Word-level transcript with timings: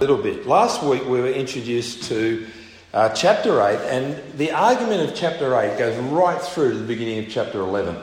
little 0.00 0.16
bit. 0.16 0.46
Last 0.46 0.82
week 0.82 1.04
we 1.04 1.20
were 1.20 1.28
introduced 1.28 2.04
to 2.04 2.46
uh, 2.94 3.10
chapter 3.10 3.60
8, 3.60 3.80
and 3.80 4.38
the 4.38 4.50
argument 4.50 5.06
of 5.06 5.14
chapter 5.14 5.54
8 5.54 5.78
goes 5.78 5.94
right 6.04 6.40
through 6.40 6.72
to 6.72 6.78
the 6.78 6.86
beginning 6.86 7.18
of 7.18 7.30
chapter 7.30 7.60
11. 7.60 7.98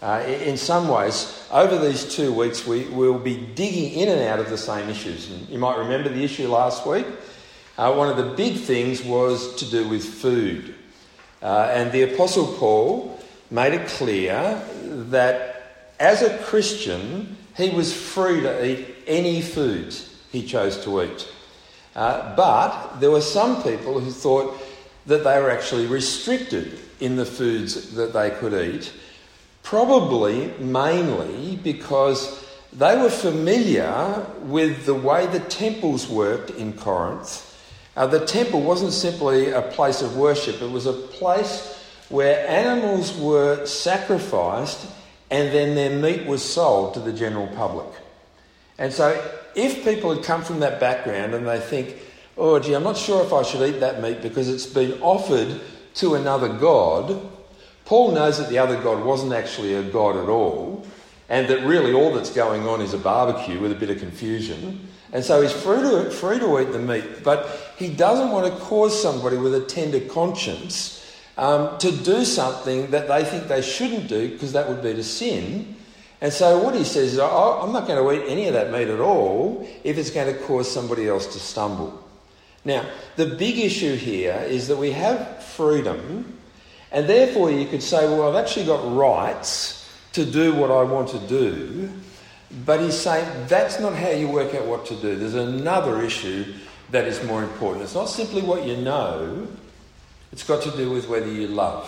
Uh, 0.00 0.22
in 0.28 0.56
some 0.56 0.86
ways, 0.86 1.44
over 1.50 1.76
these 1.76 2.14
two 2.14 2.32
weeks, 2.32 2.64
we 2.64 2.84
will 2.84 3.18
be 3.18 3.36
digging 3.36 3.94
in 3.94 4.10
and 4.10 4.20
out 4.20 4.38
of 4.38 4.48
the 4.48 4.56
same 4.56 4.88
issues. 4.88 5.28
And 5.28 5.48
you 5.48 5.58
might 5.58 5.76
remember 5.76 6.08
the 6.08 6.22
issue 6.22 6.46
last 6.46 6.86
week. 6.86 7.06
Uh, 7.76 7.92
one 7.92 8.08
of 8.08 8.16
the 8.16 8.36
big 8.36 8.58
things 8.58 9.02
was 9.02 9.56
to 9.56 9.68
do 9.68 9.88
with 9.88 10.04
food. 10.04 10.72
Uh, 11.42 11.68
and 11.72 11.90
the 11.90 12.02
Apostle 12.14 12.46
Paul 12.58 13.20
made 13.50 13.72
it 13.72 13.88
clear 13.88 14.62
that 15.10 15.88
as 15.98 16.22
a 16.22 16.38
Christian, 16.44 17.36
he 17.56 17.70
was 17.70 17.92
free 17.92 18.40
to 18.42 18.64
eat 18.64 18.86
any 19.08 19.42
foods 19.42 20.14
he 20.34 20.44
chose 20.44 20.82
to 20.84 21.00
eat. 21.00 21.28
Uh, 21.94 22.34
but 22.34 22.98
there 23.00 23.10
were 23.10 23.20
some 23.20 23.62
people 23.62 24.00
who 24.00 24.10
thought 24.10 24.60
that 25.06 25.22
they 25.22 25.40
were 25.40 25.50
actually 25.50 25.86
restricted 25.86 26.78
in 27.00 27.16
the 27.16 27.26
foods 27.26 27.94
that 27.94 28.12
they 28.12 28.30
could 28.30 28.52
eat, 28.52 28.92
probably 29.62 30.52
mainly 30.58 31.56
because 31.56 32.44
they 32.72 32.96
were 32.96 33.10
familiar 33.10 34.26
with 34.40 34.86
the 34.86 34.94
way 34.94 35.26
the 35.26 35.40
temples 35.40 36.08
worked 36.08 36.50
in 36.50 36.72
Corinth. 36.72 37.50
Uh, 37.96 38.06
the 38.06 38.26
temple 38.26 38.60
wasn't 38.60 38.92
simply 38.92 39.50
a 39.50 39.62
place 39.62 40.02
of 40.02 40.16
worship, 40.16 40.60
it 40.60 40.70
was 40.70 40.86
a 40.86 40.92
place 40.92 41.80
where 42.08 42.46
animals 42.48 43.16
were 43.16 43.64
sacrificed 43.66 44.86
and 45.30 45.52
then 45.54 45.74
their 45.74 45.98
meat 45.98 46.26
was 46.26 46.42
sold 46.42 46.94
to 46.94 47.00
the 47.00 47.12
general 47.12 47.46
public. 47.48 47.86
And 48.78 48.92
so, 48.92 49.22
if 49.54 49.84
people 49.84 50.14
had 50.14 50.24
come 50.24 50.42
from 50.42 50.60
that 50.60 50.80
background 50.80 51.34
and 51.34 51.46
they 51.46 51.60
think, 51.60 51.96
oh, 52.36 52.58
gee, 52.58 52.74
I'm 52.74 52.82
not 52.82 52.96
sure 52.96 53.24
if 53.24 53.32
I 53.32 53.42
should 53.42 53.62
eat 53.68 53.80
that 53.80 54.02
meat 54.02 54.20
because 54.22 54.48
it's 54.48 54.66
been 54.66 55.00
offered 55.00 55.60
to 55.94 56.14
another 56.16 56.48
god, 56.48 57.30
Paul 57.84 58.12
knows 58.12 58.38
that 58.38 58.48
the 58.48 58.58
other 58.58 58.80
god 58.80 59.04
wasn't 59.04 59.32
actually 59.32 59.74
a 59.74 59.82
god 59.82 60.16
at 60.16 60.28
all, 60.28 60.86
and 61.28 61.48
that 61.48 61.64
really 61.64 61.92
all 61.92 62.12
that's 62.12 62.30
going 62.30 62.66
on 62.66 62.80
is 62.80 62.94
a 62.94 62.98
barbecue 62.98 63.60
with 63.60 63.72
a 63.72 63.76
bit 63.76 63.90
of 63.90 63.98
confusion. 63.98 64.88
And 65.12 65.24
so 65.24 65.40
he's 65.40 65.52
free 65.52 65.80
to, 65.80 66.10
free 66.10 66.40
to 66.40 66.60
eat 66.60 66.72
the 66.72 66.78
meat, 66.80 67.22
but 67.22 67.74
he 67.76 67.88
doesn't 67.88 68.30
want 68.30 68.52
to 68.52 68.60
cause 68.60 69.00
somebody 69.00 69.36
with 69.36 69.54
a 69.54 69.60
tender 69.60 70.00
conscience 70.00 71.00
um, 71.36 71.78
to 71.78 71.92
do 71.92 72.24
something 72.24 72.90
that 72.90 73.06
they 73.06 73.24
think 73.24 73.46
they 73.46 73.62
shouldn't 73.62 74.08
do 74.08 74.30
because 74.30 74.52
that 74.52 74.68
would 74.68 74.82
be 74.82 74.92
to 74.94 75.04
sin. 75.04 75.76
And 76.24 76.32
so 76.32 76.58
what 76.58 76.74
he 76.74 76.84
says 76.84 77.12
is, 77.12 77.18
I'm 77.18 77.70
not 77.70 77.86
going 77.86 78.02
to 78.02 78.10
eat 78.24 78.32
any 78.32 78.46
of 78.46 78.54
that 78.54 78.72
meat 78.72 78.88
at 78.88 78.98
all 78.98 79.68
if 79.84 79.98
it's 79.98 80.08
going 80.08 80.34
to 80.34 80.40
cause 80.44 80.72
somebody 80.72 81.06
else 81.06 81.26
to 81.34 81.38
stumble. 81.38 82.02
Now, 82.64 82.86
the 83.16 83.26
big 83.26 83.58
issue 83.58 83.94
here 83.94 84.42
is 84.48 84.68
that 84.68 84.78
we 84.78 84.92
have 84.92 85.44
freedom, 85.44 86.38
and 86.90 87.06
therefore 87.06 87.50
you 87.50 87.66
could 87.66 87.82
say, 87.82 88.06
well, 88.06 88.26
I've 88.26 88.42
actually 88.42 88.64
got 88.64 88.96
rights 88.96 89.86
to 90.14 90.24
do 90.24 90.54
what 90.54 90.70
I 90.70 90.82
want 90.84 91.10
to 91.10 91.18
do. 91.18 91.90
But 92.64 92.80
he's 92.80 92.98
saying 92.98 93.28
that's 93.48 93.78
not 93.78 93.94
how 93.94 94.08
you 94.08 94.28
work 94.28 94.54
out 94.54 94.64
what 94.64 94.86
to 94.86 94.96
do. 94.96 95.16
There's 95.16 95.34
another 95.34 96.00
issue 96.00 96.54
that 96.90 97.04
is 97.04 97.22
more 97.24 97.42
important. 97.42 97.84
It's 97.84 97.94
not 97.94 98.08
simply 98.08 98.40
what 98.40 98.64
you 98.64 98.78
know, 98.78 99.46
it's 100.32 100.42
got 100.42 100.62
to 100.62 100.70
do 100.74 100.90
with 100.90 101.06
whether 101.06 101.30
you 101.30 101.48
love. 101.48 101.86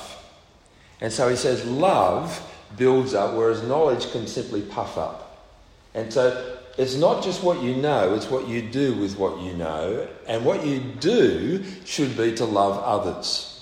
And 1.00 1.10
so 1.10 1.26
he 1.26 1.36
says, 1.36 1.64
love 1.64 2.52
builds 2.76 3.14
up, 3.14 3.34
whereas 3.34 3.62
knowledge 3.62 4.10
can 4.12 4.26
simply 4.26 4.62
puff 4.62 4.98
up. 4.98 5.46
And 5.94 6.12
so 6.12 6.58
it's 6.76 6.94
not 6.96 7.22
just 7.22 7.42
what 7.42 7.62
you 7.62 7.74
know, 7.76 8.14
it's 8.14 8.30
what 8.30 8.48
you 8.48 8.60
do 8.62 8.94
with 8.94 9.16
what 9.18 9.40
you 9.40 9.54
know. 9.54 10.06
And 10.26 10.44
what 10.44 10.66
you 10.66 10.80
do 10.80 11.64
should 11.84 12.16
be 12.16 12.34
to 12.34 12.44
love 12.44 12.82
others. 12.82 13.52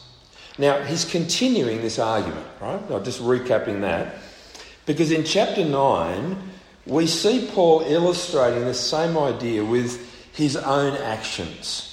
Now, 0.59 0.82
he's 0.82 1.04
continuing 1.04 1.81
this 1.81 1.98
argument, 1.98 2.47
right? 2.60 2.81
I'm 2.91 3.04
just 3.04 3.20
recapping 3.20 3.81
that. 3.82 4.16
Because 4.87 5.10
in 5.10 5.25
chapter 5.25 5.65
9, 5.65 6.36
we 6.86 7.06
see 7.06 7.48
Paul 7.53 7.82
illustrating 7.86 8.65
the 8.65 8.75
same 8.75 9.16
idea 9.16 9.65
with 9.65 10.00
his 10.32 10.56
own 10.56 10.97
actions. 10.97 11.91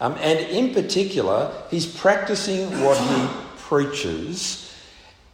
Um, 0.00 0.16
and 0.20 0.38
in 0.38 0.74
particular, 0.74 1.52
he's 1.70 1.86
practicing 1.86 2.68
what 2.82 2.98
he 2.98 3.28
preaches 3.58 4.63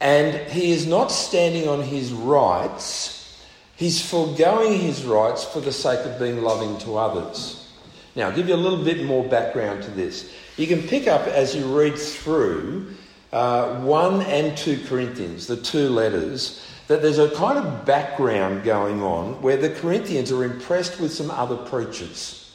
and 0.01 0.35
he 0.51 0.73
is 0.73 0.87
not 0.87 1.11
standing 1.11 1.69
on 1.69 1.83
his 1.83 2.13
rights, 2.13 3.39
he's 3.77 4.05
foregoing 4.05 4.79
his 4.79 5.05
rights 5.05 5.45
for 5.45 5.61
the 5.61 5.73
sake 5.73 6.01
of 6.07 6.19
being 6.19 6.43
loving 6.43 6.79
to 6.79 6.97
others. 6.97 7.69
Now, 8.17 8.29
I'll 8.29 8.37
give 8.37 8.49
you 8.49 8.55
a 8.55 8.57
little 8.57 8.83
bit 8.83 9.05
more 9.05 9.25
background 9.25 9.83
to 9.85 9.91
this. 9.91 10.33
You 10.57 10.67
can 10.67 10.83
pick 10.83 11.07
up 11.07 11.27
as 11.27 11.55
you 11.55 11.65
read 11.79 11.97
through 11.97 12.95
uh, 13.33 13.81
1 13.81 14.23
and 14.23 14.57
2 14.57 14.85
Corinthians, 14.87 15.47
the 15.47 15.57
two 15.57 15.89
letters, 15.89 16.67
that 16.89 17.03
there's 17.03 17.19
a 17.19 17.31
kind 17.31 17.59
of 17.59 17.85
background 17.85 18.65
going 18.65 19.01
on 19.03 19.41
where 19.43 19.57
the 19.57 19.71
Corinthians 19.71 20.33
are 20.33 20.43
impressed 20.43 20.99
with 20.99 21.13
some 21.13 21.31
other 21.31 21.57
preachers, 21.57 22.53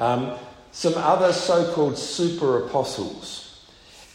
um, 0.00 0.32
some 0.72 0.94
other 0.96 1.32
so 1.32 1.72
called 1.72 1.96
super 1.96 2.66
apostles. 2.66 3.45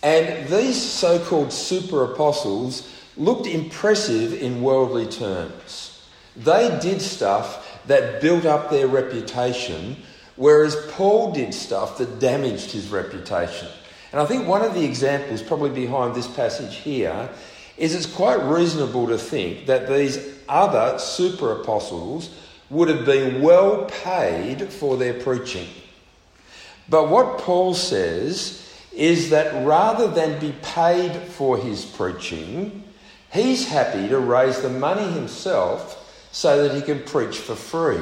And 0.04 0.48
these 0.48 0.82
so 0.82 1.20
called 1.20 1.54
super 1.54 2.04
apostles 2.04 2.92
looked 3.18 3.46
impressive 3.46 4.34
in 4.34 4.62
worldly 4.62 5.06
terms. 5.06 6.02
They 6.36 6.78
did 6.82 7.02
stuff 7.02 7.82
that 7.88 8.22
built 8.22 8.46
up 8.46 8.70
their 8.70 8.88
reputation, 8.88 9.98
whereas 10.38 10.76
Paul 10.92 11.34
did 11.34 11.54
stuff 11.54 11.98
that 11.98 12.20
damaged 12.20 12.72
his 12.72 12.90
reputation. 12.90 13.68
And 14.12 14.20
I 14.22 14.26
think 14.26 14.48
one 14.48 14.64
of 14.64 14.74
the 14.74 14.84
examples, 14.84 15.42
probably 15.42 15.70
behind 15.70 16.16
this 16.16 16.28
passage 16.28 16.76
here, 16.76 17.30
is 17.78 17.96
it's 17.96 18.06
quite 18.06 18.42
reasonable 18.44 19.08
to 19.08 19.18
think 19.18 19.68
that 19.68 19.88
these 19.88 20.20
other 20.50 21.00
super 21.00 21.62
apostles 21.62 22.30
would 22.70 22.88
have 22.88 23.06
been 23.06 23.42
well 23.42 23.86
paid 24.04 24.72
for 24.72 24.98
their 24.98 25.14
preaching. 25.14 25.68
But 26.90 27.10
what 27.10 27.40
Paul 27.40 27.74
says 27.74 28.61
is 28.94 29.30
that 29.30 29.66
rather 29.66 30.08
than 30.08 30.40
be 30.40 30.54
paid 30.62 31.16
for 31.16 31.58
his 31.58 31.86
preaching, 31.86 32.84
he's 33.32 33.68
happy 33.68 34.08
to 34.10 34.20
raise 34.20 34.62
the 34.62 34.70
money 34.70 35.10
himself 35.12 35.98
so 36.32 36.68
that 36.68 36.76
he 36.76 36.82
can 36.82 37.02
preach 37.04 37.38
for 37.38 37.56
free. 37.56 38.02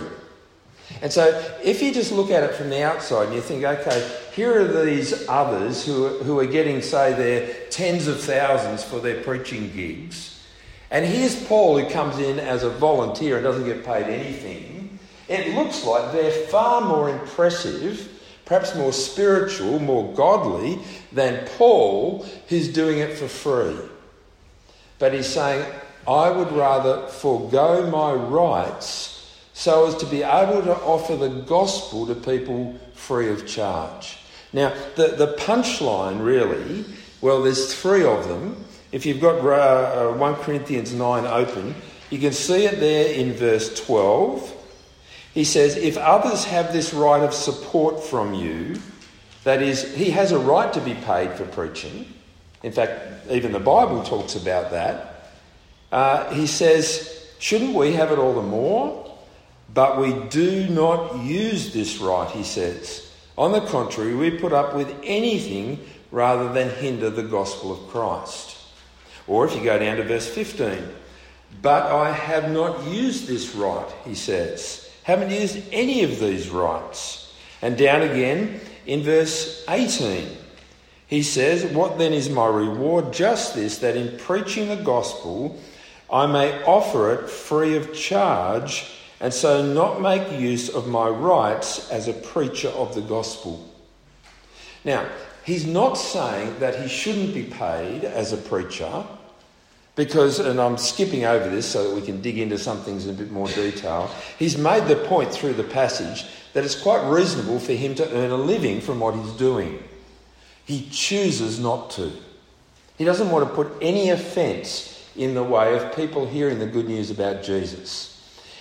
And 1.01 1.11
so, 1.11 1.27
if 1.63 1.83
you 1.83 1.93
just 1.93 2.11
look 2.11 2.31
at 2.31 2.43
it 2.43 2.55
from 2.55 2.71
the 2.71 2.83
outside 2.83 3.27
and 3.27 3.35
you 3.35 3.41
think, 3.41 3.63
okay, 3.63 4.11
here 4.33 4.59
are 4.61 4.83
these 4.85 5.27
others 5.27 5.85
who 5.85 6.07
are, 6.07 6.23
who 6.23 6.39
are 6.39 6.47
getting, 6.47 6.81
say, 6.81 7.13
their 7.13 7.69
tens 7.69 8.07
of 8.07 8.19
thousands 8.19 8.83
for 8.83 8.99
their 8.99 9.21
preaching 9.21 9.71
gigs, 9.71 10.43
and 10.91 11.05
here's 11.05 11.35
Paul 11.45 11.79
who 11.79 11.89
comes 11.89 12.17
in 12.17 12.39
as 12.39 12.63
a 12.63 12.69
volunteer 12.69 13.35
and 13.35 13.43
doesn't 13.43 13.65
get 13.65 13.85
paid 13.85 14.05
anything, 14.05 14.97
it 15.27 15.53
looks 15.53 15.85
like 15.85 16.11
they're 16.11 16.31
far 16.47 16.81
more 16.81 17.09
impressive 17.09 18.18
perhaps 18.49 18.73
more 18.73 18.91
spiritual, 18.91 19.77
more 19.77 20.11
godly 20.15 20.79
than 21.11 21.47
Paul, 21.59 22.25
who's 22.47 22.67
doing 22.67 22.97
it 22.97 23.15
for 23.15 23.27
free. 23.27 23.77
But 24.97 25.13
he's 25.13 25.27
saying, 25.27 25.63
I 26.07 26.31
would 26.31 26.51
rather 26.51 27.07
forego 27.09 27.87
my 27.91 28.11
rights 28.11 29.15
so 29.53 29.85
as 29.85 29.95
to 29.97 30.07
be 30.07 30.23
able 30.23 30.63
to 30.63 30.75
offer 30.77 31.15
the 31.15 31.29
gospel 31.29 32.07
to 32.07 32.15
people 32.15 32.75
free 32.95 33.29
of 33.29 33.45
charge. 33.45 34.17
Now, 34.51 34.73
the, 34.95 35.09
the 35.09 35.35
punchline 35.37 36.25
really, 36.25 36.85
well, 37.21 37.43
there's 37.43 37.79
three 37.79 38.03
of 38.03 38.27
them. 38.27 38.65
If 38.91 39.05
you've 39.05 39.21
got 39.21 39.45
uh, 39.45 40.13
1 40.13 40.35
Corinthians 40.37 40.91
9 40.91 41.27
open, 41.27 41.75
you 42.09 42.17
can 42.17 42.33
see 42.33 42.65
it 42.65 42.79
there 42.79 43.13
in 43.13 43.33
verse 43.33 43.79
12. 43.85 44.55
He 45.33 45.43
says, 45.43 45.75
if 45.75 45.97
others 45.97 46.45
have 46.45 46.73
this 46.73 46.93
right 46.93 47.21
of 47.21 47.33
support 47.33 48.03
from 48.03 48.33
you, 48.33 48.79
that 49.43 49.61
is, 49.61 49.95
he 49.95 50.11
has 50.11 50.31
a 50.31 50.39
right 50.39 50.71
to 50.73 50.81
be 50.81 50.95
paid 50.95 51.33
for 51.33 51.45
preaching. 51.45 52.11
In 52.63 52.71
fact, 52.71 53.27
even 53.29 53.51
the 53.51 53.59
Bible 53.59 54.03
talks 54.03 54.35
about 54.35 54.71
that. 54.71 55.31
Uh, 55.91 56.33
he 56.33 56.47
says, 56.47 57.27
shouldn't 57.39 57.73
we 57.73 57.93
have 57.93 58.11
it 58.11 58.19
all 58.19 58.33
the 58.33 58.41
more? 58.41 59.05
But 59.73 59.99
we 59.99 60.13
do 60.29 60.67
not 60.67 61.23
use 61.23 61.73
this 61.73 61.99
right, 61.99 62.29
he 62.31 62.43
says. 62.43 63.11
On 63.37 63.51
the 63.51 63.61
contrary, 63.61 64.15
we 64.15 64.31
put 64.31 64.51
up 64.51 64.75
with 64.75 64.93
anything 65.03 65.79
rather 66.11 66.51
than 66.51 66.69
hinder 66.69 67.09
the 67.09 67.23
gospel 67.23 67.71
of 67.71 67.87
Christ. 67.89 68.57
Or 69.27 69.45
if 69.45 69.55
you 69.55 69.63
go 69.63 69.77
down 69.77 69.97
to 69.97 70.03
verse 70.03 70.27
15, 70.27 70.83
but 71.61 71.83
I 71.83 72.11
have 72.11 72.51
not 72.51 72.83
used 72.87 73.27
this 73.27 73.53
right, 73.55 73.89
he 74.05 74.15
says 74.15 74.88
haven't 75.09 75.31
used 75.31 75.57
any 75.71 76.03
of 76.03 76.19
these 76.19 76.49
rights. 76.49 77.33
And 77.63 77.77
down 77.77 78.03
again 78.03 78.61
in 78.85 79.01
verse 79.01 79.65
18, 79.67 80.27
he 81.07 81.23
says, 81.23 81.65
What 81.73 81.97
then 81.97 82.13
is 82.13 82.29
my 82.29 82.45
reward? 82.45 83.11
Just 83.11 83.55
this, 83.55 83.79
that 83.79 83.97
in 83.97 84.19
preaching 84.19 84.69
the 84.69 84.75
gospel, 84.75 85.59
I 86.11 86.27
may 86.27 86.63
offer 86.63 87.13
it 87.13 87.27
free 87.27 87.75
of 87.75 87.93
charge 87.93 88.85
and 89.19 89.33
so 89.33 89.65
not 89.65 89.99
make 89.99 90.39
use 90.39 90.69
of 90.69 90.87
my 90.87 91.09
rights 91.09 91.89
as 91.89 92.07
a 92.07 92.13
preacher 92.13 92.69
of 92.69 92.93
the 92.93 93.01
gospel. 93.01 93.67
Now, 94.85 95.09
he's 95.43 95.65
not 95.65 95.95
saying 95.95 96.59
that 96.59 96.79
he 96.79 96.87
shouldn't 96.87 97.33
be 97.33 97.43
paid 97.43 98.05
as 98.05 98.31
a 98.31 98.37
preacher, 98.37 99.03
because, 99.99 100.39
and 100.39 100.61
I'm 100.61 100.77
skipping 100.77 101.25
over 101.25 101.49
this 101.49 101.65
so 101.65 101.83
that 101.83 101.93
we 101.93 102.01
can 102.01 102.21
dig 102.21 102.37
into 102.37 102.57
some 102.57 102.77
things 102.83 103.05
in 103.05 103.13
a 103.13 103.17
bit 103.17 103.31
more 103.31 103.49
detail, 103.49 104.09
he's 104.37 104.57
made 104.57 104.85
the 104.85 104.95
point 104.95 105.29
through 105.29 105.55
the 105.55 105.63
passage 105.65 106.23
that 106.53 106.63
it's 106.63 106.81
quite 106.81 107.05
reasonable 107.09 107.59
for 107.59 107.73
him 107.73 107.95
to 107.95 108.09
earn 108.15 108.31
a 108.31 108.37
living 108.37 108.79
from 108.79 109.01
what 109.01 109.13
he's 109.13 109.33
doing. 109.33 109.83
He 110.63 110.87
chooses 110.89 111.59
not 111.59 111.89
to. 111.91 112.13
He 112.97 113.03
doesn't 113.03 113.29
want 113.29 113.49
to 113.49 113.53
put 113.53 113.73
any 113.81 114.09
offence 114.09 115.05
in 115.17 115.33
the 115.33 115.43
way 115.43 115.75
of 115.75 115.93
people 115.93 116.25
hearing 116.25 116.59
the 116.59 116.65
good 116.65 116.87
news 116.87 117.11
about 117.11 117.43
Jesus. 117.43 118.15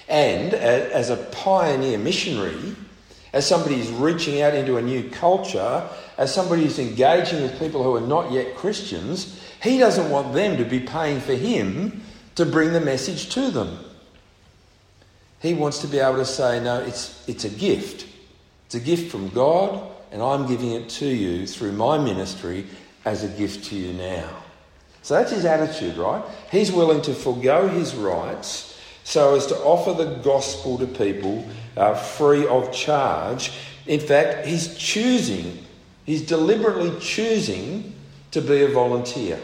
And 0.09 0.53
as 0.55 1.09
a 1.09 1.17
pioneer 1.19 1.99
missionary, 1.99 2.75
as 3.33 3.47
somebody 3.47 3.77
who's 3.77 3.91
reaching 3.91 4.43
out 4.43 4.57
into 4.57 4.77
a 4.77 4.83
new 4.83 5.09
culture, 5.09 5.89
as 6.17 6.35
somebody 6.35 6.65
who's 6.65 6.81
engaging 6.81 7.43
with 7.43 7.61
people 7.61 7.85
who 7.85 7.95
are 7.95 8.01
not 8.01 8.33
yet 8.33 8.57
Christians, 8.57 9.41
he 9.63 9.79
doesn't 9.79 10.11
want 10.11 10.33
them 10.33 10.57
to 10.59 10.65
be 10.65 10.81
paying 10.81 11.21
for 11.21 11.35
him 11.35 12.03
to 12.37 12.47
bring 12.47 12.73
the 12.73 12.81
message 12.81 13.31
to 13.31 13.51
them. 13.51 13.79
He 15.41 15.55
wants 15.55 15.79
to 15.81 15.87
be 15.87 15.99
able 15.99 16.17
to 16.17 16.25
say, 16.25 16.63
no, 16.63 16.81
it's, 16.81 17.29
it's 17.29 17.45
a 17.45 17.51
gift. 17.51 18.07
It's 18.67 18.75
a 18.75 18.81
gift 18.81 19.11
from 19.11 19.29
God, 19.29 19.81
and 20.13 20.23
I'm 20.23 20.47
giving 20.47 20.73
it 20.73 20.89
to 20.91 21.07
you 21.07 21.47
through 21.47 21.73
my 21.73 21.99
ministry 21.99 22.67
as 23.05 23.25
a 23.25 23.29
gift 23.29 23.65
to 23.67 23.77
you 23.77 23.93
now. 23.93 24.29
So 25.03 25.15
that's 25.15 25.33
his 25.33 25.45
attitude, 25.45 25.97
right? 25.97 26.23
He's 26.51 26.71
willing 26.71 27.01
to 27.03 27.15
forego 27.15 27.69
his 27.69 27.95
rights 27.95 28.79
so 29.05 29.37
as 29.37 29.47
to 29.47 29.57
offer 29.61 29.95
the 29.95 30.17
gospel 30.17 30.77
to 30.79 30.87
people 30.87 31.47
uh, 31.77 31.95
free 31.95 32.47
of 32.47 32.73
charge. 32.73 33.53
In 33.87 34.01
fact, 34.01 34.47
he's 34.47 34.77
choosing, 34.77 35.65
he's 36.05 36.23
deliberately 36.23 36.99
choosing 37.01 37.95
to 38.33 38.43
be 38.43 38.63
a 38.65 38.69
volunteer. 38.69 39.41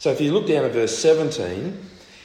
So 0.00 0.10
if 0.10 0.20
you 0.20 0.32
look 0.32 0.46
down 0.46 0.64
at 0.64 0.72
verse 0.72 0.96
17, 0.98 1.78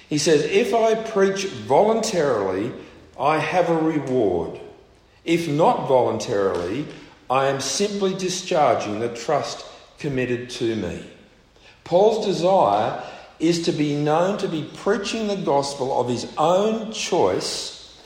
he 0.08 0.18
says, 0.18 0.44
If 0.44 0.74
I 0.74 0.96
preach 0.96 1.46
voluntarily, 1.46 2.72
I 3.20 3.38
have 3.38 3.70
a 3.70 3.78
reward. 3.78 4.62
If 5.26 5.50
not 5.50 5.86
voluntarily, 5.86 6.88
I 7.30 7.48
am 7.48 7.60
simply 7.60 8.14
discharging 8.14 9.02
the 9.02 9.10
trust 9.10 9.66
committed 10.00 10.50
to 10.52 10.76
me. 10.78 11.06
Paul's 11.84 12.26
desire 12.26 13.04
is 13.40 13.66
to 13.66 13.74
be 13.74 13.94
known 13.94 14.38
to 14.38 14.48
be 14.48 14.70
preaching 14.78 15.28
the 15.28 15.36
gospel 15.36 16.00
of 16.00 16.08
his 16.08 16.32
own 16.38 16.94
choice 16.94 18.00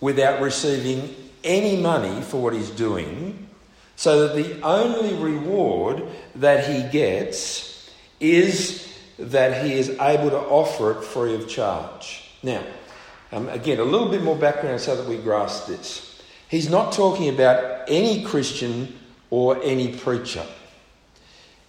without 0.00 0.40
receiving 0.40 1.12
any 1.42 1.76
money 1.76 2.22
for 2.22 2.40
what 2.40 2.54
he's 2.54 2.70
doing, 2.70 3.48
so 3.96 4.28
that 4.28 4.36
the 4.36 4.60
only 4.62 5.14
reward 5.14 6.04
that 6.36 6.68
he 6.68 6.88
gets 6.96 7.65
is 8.20 8.86
that 9.18 9.64
he 9.64 9.74
is 9.74 9.90
able 10.00 10.30
to 10.30 10.38
offer 10.38 10.92
it 10.92 11.04
free 11.04 11.34
of 11.34 11.48
charge. 11.48 12.30
Now, 12.42 12.62
um, 13.32 13.48
again, 13.48 13.78
a 13.78 13.84
little 13.84 14.08
bit 14.08 14.22
more 14.22 14.36
background 14.36 14.80
so 14.80 14.96
that 14.96 15.08
we 15.08 15.16
grasp 15.16 15.66
this. 15.66 16.22
He's 16.48 16.70
not 16.70 16.92
talking 16.92 17.28
about 17.28 17.84
any 17.88 18.24
Christian 18.24 18.98
or 19.30 19.62
any 19.62 19.96
preacher. 19.96 20.46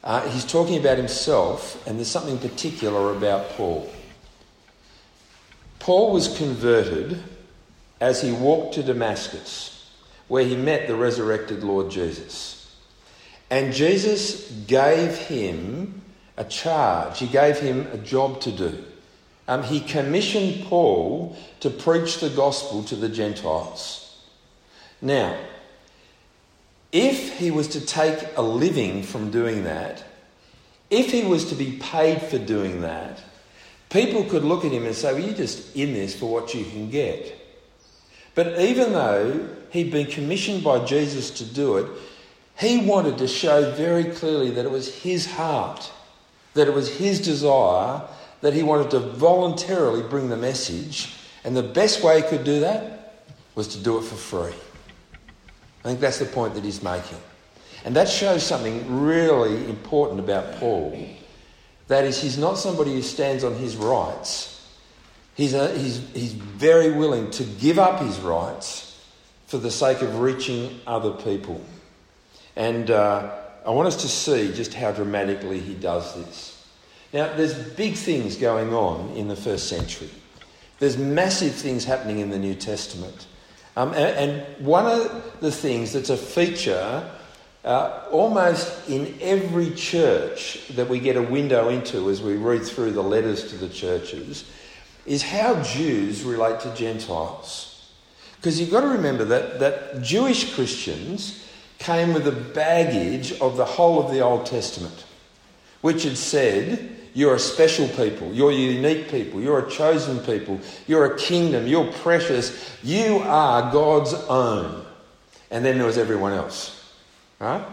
Uh, 0.04 0.28
he's 0.30 0.46
talking 0.46 0.78
about 0.78 0.98
himself, 0.98 1.86
and 1.88 1.98
there's 1.98 2.08
something 2.08 2.38
particular 2.38 3.12
about 3.16 3.50
Paul. 3.52 3.90
Paul 5.80 6.14
was 6.14 6.38
converted 6.38 7.22
as 8.00 8.22
he 8.22 8.32
walked 8.32 8.76
to 8.76 8.84
Damascus, 8.84 9.90
where 10.28 10.46
he 10.46 10.56
met 10.56 10.88
the 10.88 10.96
resurrected 10.96 11.64
Lord 11.64 11.90
Jesus. 11.90 12.76
And 13.50 13.74
Jesus 13.74 14.52
gave 14.68 15.16
him 15.16 16.02
a 16.38 16.44
charge, 16.44 17.20
he 17.20 17.28
gave 17.28 17.60
him 17.60 17.88
a 17.92 17.98
job 17.98 18.40
to 18.42 18.52
do. 18.52 18.84
Um, 19.48 19.64
he 19.64 19.80
commissioned 19.80 20.66
Paul 20.66 21.36
to 21.62 21.70
preach 21.70 22.20
the 22.20 22.30
gospel 22.30 22.84
to 22.84 22.96
the 22.96 23.10
Gentiles. 23.10 24.04
Now, 25.02 25.38
if 26.92 27.38
he 27.38 27.52
was 27.52 27.68
to 27.70 27.86
take 27.86 28.20
a 28.36 28.42
living 28.42 29.04
from 29.04 29.32
doing 29.32 29.64
that, 29.64 30.04
if 30.90 31.12
he 31.12 31.24
was 31.24 31.46
to 31.46 31.56
be 31.56 31.78
paid 31.80 32.22
for 32.22 32.38
doing 32.38 32.82
that, 32.82 33.22
people 33.90 34.24
could 34.24 34.44
look 34.44 34.64
at 34.64 34.72
him 34.72 34.86
and 34.86 34.96
say, 34.96 35.14
Well, 35.14 35.22
you're 35.22 35.34
just 35.34 35.76
in 35.76 35.94
this 35.94 36.18
for 36.18 36.32
what 36.32 36.54
you 36.54 36.64
can 36.66 36.90
get. 36.90 37.36
But 38.36 38.60
even 38.60 38.94
though 38.94 39.50
he'd 39.72 39.92
been 39.92 40.08
commissioned 40.08 40.64
by 40.64 40.86
Jesus 40.86 41.32
to 41.32 41.46
do 41.46 41.78
it, 41.78 41.88
he 42.60 42.86
wanted 42.86 43.18
to 43.20 43.28
show 43.28 43.72
very 43.72 44.06
clearly 44.06 44.52
that 44.52 44.66
it 44.66 44.72
was 44.72 44.94
his 44.94 45.26
heart, 45.26 45.92
that 46.58 46.68
it 46.68 46.74
was 46.74 46.90
his 46.98 47.22
desire, 47.22 48.02
that 48.42 48.54
he 48.54 48.62
wanted 48.64 48.92
to 48.92 49.00
voluntarily 49.00 50.02
bring 50.08 50.30
the 50.30 50.38
message. 50.38 51.14
And 51.44 51.56
the 51.56 51.64
best 51.64 52.04
way 52.04 52.22
he 52.22 52.28
could 52.28 52.44
do 52.44 52.60
that 52.60 53.26
was 53.56 53.70
to 53.70 53.80
do 53.80 53.98
it 53.98 54.04
for 54.04 54.16
free. 54.16 54.54
I 55.80 55.88
think 55.88 56.00
that's 56.00 56.20
the 56.20 56.26
point 56.26 56.54
that 56.56 56.64
he's 56.64 56.84
making. 56.84 57.18
And 57.86 57.96
that 57.96 58.10
shows 58.10 58.44
something 58.44 59.02
really 59.02 59.70
important 59.70 60.20
about 60.20 60.56
Paul. 60.56 61.08
That 61.88 62.04
is, 62.04 62.22
he's 62.22 62.38
not 62.38 62.58
somebody 62.58 62.94
who 62.94 63.02
stands 63.02 63.44
on 63.44 63.56
his 63.56 63.78
rights. 63.78 64.54
He's, 65.36 65.54
a, 65.54 65.78
he's, 65.78 66.06
he's 66.14 66.34
very 66.34 66.92
willing 66.92 67.32
to 67.32 67.44
give 67.44 67.80
up 67.80 68.02
his 68.02 68.20
rights 68.20 69.00
for 69.46 69.58
the 69.58 69.72
sake 69.72 70.02
of 70.02 70.20
reaching 70.20 70.80
other 70.86 71.12
people. 71.12 71.64
And 72.56 72.92
uh, 72.92 73.32
I 73.68 73.72
want 73.72 73.90
us 73.90 73.98
to 73.98 74.08
see 74.08 74.54
just 74.54 74.74
how 74.74 74.94
dramatically 74.94 75.60
he 75.60 75.74
does 75.74 76.16
this. 76.16 76.66
Now, 77.12 77.36
there's 77.36 77.54
big 77.54 77.96
things 77.96 78.38
going 78.38 78.74
on 78.74 79.10
in 79.10 79.28
the 79.28 79.36
first 79.36 79.68
century. 79.68 80.10
There's 80.80 80.98
massive 80.98 81.54
things 81.54 81.84
happening 81.84 82.20
in 82.20 82.30
the 82.30 82.40
New 82.40 82.56
Testament. 82.56 83.28
Um, 83.76 83.90
and, 83.90 84.32
and, 84.32 84.66
one 84.66 84.86
of 84.86 85.40
the 85.42 85.52
things 85.52 85.92
that's 85.92 86.10
a 86.10 86.18
feature 86.18 87.12
uh, 87.66 88.06
almost 88.10 88.90
in 88.90 89.18
every 89.22 89.72
church 89.72 90.66
that 90.70 90.88
we 90.88 91.00
get 91.00 91.18
a 91.18 91.22
window 91.22 91.68
into 91.68 92.10
as 92.10 92.22
we 92.22 92.38
read 92.38 92.64
through 92.64 92.92
the 92.92 93.04
letters 93.04 93.50
to 93.52 93.58
the 93.58 93.70
churches 93.70 94.50
is 95.06 95.22
how 95.22 95.62
Jews 95.62 96.24
relate 96.24 96.62
to 96.62 96.74
Gentiles. 96.74 97.92
Because 98.38 98.60
you've 98.60 98.72
got 98.72 98.82
to 98.82 98.88
remember 98.88 99.26
that, 99.26 99.60
that 99.60 100.02
Jewish 100.02 100.56
Christians 100.56 101.44
came 101.80 102.14
with 102.14 102.26
the 102.26 102.32
baggage 102.32 103.34
of 103.40 103.58
the 103.58 103.66
whole 103.66 104.04
of 104.04 104.12
the 104.12 104.20
Old 104.22 104.46
Testament, 104.46 105.06
which 105.82 106.04
had 106.04 106.18
said, 106.18 106.98
you're 107.14 107.34
a 107.34 107.40
special 107.40 107.88
people. 107.88 108.32
You're 108.32 108.52
unique 108.52 109.10
people. 109.10 109.42
You're 109.42 109.66
a 109.66 109.70
chosen 109.72 110.20
people. 110.20 110.60
You're 110.86 111.06
a 111.06 111.18
kingdom. 111.18 111.66
You're 111.66 111.92
precious. 111.92 112.72
You 112.84 113.18
are 113.24 113.72
God's 113.72 114.14
own. 114.14 114.86
And 115.50 115.66
then 115.66 115.78
there 115.78 115.88
was 115.88 115.98
everyone 115.98 116.34
else. 116.34 116.94
Right? 117.40 117.66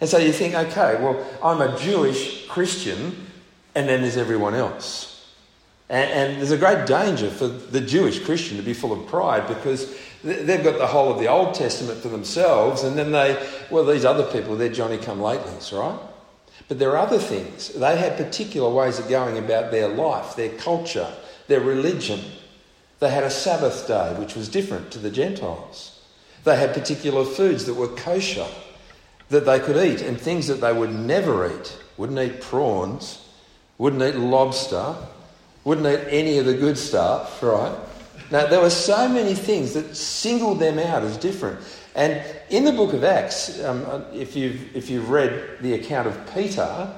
And 0.00 0.08
so 0.08 0.18
you 0.18 0.30
think, 0.30 0.54
okay, 0.54 1.02
well, 1.02 1.26
I'm 1.42 1.60
a 1.62 1.76
Jewish 1.78 2.46
Christian, 2.46 3.26
and 3.74 3.88
then 3.88 4.02
there's 4.02 4.16
everyone 4.16 4.54
else. 4.54 5.15
And, 5.88 6.10
and, 6.10 6.38
there's 6.38 6.50
a 6.50 6.58
great 6.58 6.86
danger 6.86 7.30
for 7.30 7.46
the 7.46 7.80
Jewish 7.80 8.24
Christian 8.24 8.56
to 8.56 8.62
be 8.62 8.74
full 8.74 8.92
of 8.92 9.06
pride 9.06 9.46
because 9.46 9.96
they've 10.24 10.64
got 10.64 10.78
the 10.78 10.86
whole 10.86 11.12
of 11.12 11.20
the 11.20 11.28
Old 11.28 11.54
Testament 11.54 12.00
for 12.00 12.08
themselves, 12.08 12.82
and 12.82 12.98
then 12.98 13.12
they, 13.12 13.40
well, 13.70 13.84
these 13.84 14.04
other 14.04 14.24
people, 14.24 14.56
they're 14.56 14.68
Johnny 14.68 14.98
come 14.98 15.20
latelys, 15.20 15.72
right? 15.72 15.98
But 16.68 16.80
there 16.80 16.90
are 16.90 16.96
other 16.96 17.18
things. 17.18 17.68
They 17.68 17.96
had 17.96 18.16
particular 18.16 18.68
ways 18.68 18.98
of 18.98 19.08
going 19.08 19.38
about 19.38 19.70
their 19.70 19.88
life, 19.88 20.34
their 20.34 20.48
culture, 20.48 21.12
their 21.46 21.60
religion. 21.60 22.20
They 22.98 23.10
had 23.10 23.22
a 23.24 23.30
Sabbath 23.30 23.86
day, 23.86 24.14
which 24.18 24.34
was 24.34 24.48
different 24.48 24.90
to 24.92 24.98
the 24.98 25.10
Gentiles. 25.10 26.00
They 26.42 26.56
had 26.56 26.74
particular 26.74 27.24
foods 27.24 27.64
that 27.66 27.74
were 27.74 27.88
kosher, 27.88 28.48
that 29.28 29.46
they 29.46 29.60
could 29.60 29.76
eat, 29.76 30.02
and 30.02 30.20
things 30.20 30.48
that 30.48 30.60
they 30.60 30.72
would 30.72 30.92
never 30.92 31.46
eat. 31.46 31.78
Wouldn't 31.96 32.18
eat 32.18 32.40
prawns, 32.40 33.24
wouldn't 33.78 34.02
eat 34.02 34.18
lobster, 34.18 34.96
wouldn't 35.66 35.86
eat 35.88 36.06
any 36.10 36.38
of 36.38 36.46
the 36.46 36.54
good 36.54 36.78
stuff, 36.78 37.42
right? 37.42 37.76
Now, 38.30 38.46
there 38.46 38.60
were 38.60 38.70
so 38.70 39.08
many 39.08 39.34
things 39.34 39.74
that 39.74 39.96
singled 39.96 40.60
them 40.60 40.78
out 40.78 41.02
as 41.02 41.16
different. 41.16 41.58
And 41.96 42.22
in 42.50 42.64
the 42.64 42.70
book 42.70 42.92
of 42.92 43.02
Acts, 43.02 43.60
um, 43.64 44.04
if, 44.14 44.36
you've, 44.36 44.76
if 44.76 44.88
you've 44.88 45.10
read 45.10 45.58
the 45.60 45.74
account 45.74 46.06
of 46.06 46.32
Peter, 46.32 46.88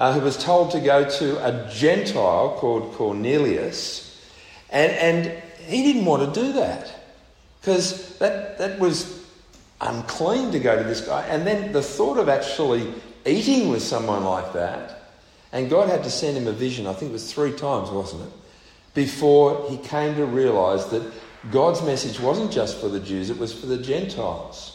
uh, 0.00 0.12
who 0.12 0.20
was 0.20 0.36
told 0.36 0.72
to 0.72 0.80
go 0.80 1.08
to 1.08 1.46
a 1.46 1.70
Gentile 1.70 2.56
called 2.58 2.92
Cornelius, 2.94 4.20
and, 4.70 4.90
and 4.92 5.42
he 5.66 5.84
didn't 5.84 6.04
want 6.04 6.34
to 6.34 6.40
do 6.40 6.54
that 6.54 6.92
because 7.60 8.18
that, 8.18 8.58
that 8.58 8.80
was 8.80 9.24
unclean 9.80 10.50
to 10.50 10.58
go 10.58 10.76
to 10.76 10.82
this 10.82 11.02
guy. 11.02 11.24
And 11.26 11.46
then 11.46 11.70
the 11.70 11.82
thought 11.82 12.18
of 12.18 12.28
actually 12.28 12.92
eating 13.24 13.68
with 13.68 13.82
someone 13.82 14.24
like 14.24 14.54
that, 14.54 14.97
and 15.52 15.70
God 15.70 15.88
had 15.88 16.04
to 16.04 16.10
send 16.10 16.36
him 16.36 16.46
a 16.46 16.52
vision, 16.52 16.86
I 16.86 16.92
think 16.92 17.10
it 17.10 17.14
was 17.14 17.32
three 17.32 17.52
times, 17.52 17.90
wasn't 17.90 18.22
it? 18.22 18.32
Before 18.94 19.66
he 19.70 19.78
came 19.78 20.16
to 20.16 20.26
realise 20.26 20.84
that 20.86 21.02
God's 21.50 21.82
message 21.82 22.20
wasn't 22.20 22.50
just 22.50 22.80
for 22.80 22.88
the 22.88 23.00
Jews, 23.00 23.30
it 23.30 23.38
was 23.38 23.52
for 23.52 23.66
the 23.66 23.78
Gentiles. 23.78 24.74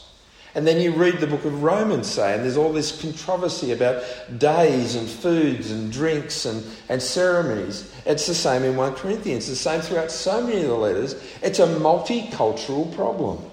And 0.55 0.67
then 0.67 0.79
you 0.79 0.91
read 0.91 1.19
the 1.19 1.27
book 1.27 1.45
of 1.45 1.63
Romans, 1.63 2.07
say, 2.07 2.35
and 2.35 2.43
there's 2.43 2.57
all 2.57 2.71
this 2.71 3.01
controversy 3.01 3.71
about 3.71 4.03
days 4.37 4.95
and 4.95 5.09
foods 5.09 5.71
and 5.71 5.91
drinks 5.91 6.45
and, 6.45 6.63
and 6.89 7.01
ceremonies. 7.01 7.91
It's 8.05 8.27
the 8.27 8.35
same 8.35 8.63
in 8.63 8.75
1 8.75 8.93
Corinthians, 8.93 9.47
the 9.47 9.55
same 9.55 9.81
throughout 9.81 10.11
so 10.11 10.45
many 10.45 10.61
of 10.61 10.67
the 10.67 10.75
letters. 10.75 11.15
It's 11.41 11.57
a 11.57 11.67
multicultural 11.67 12.93
problem. 12.95 13.43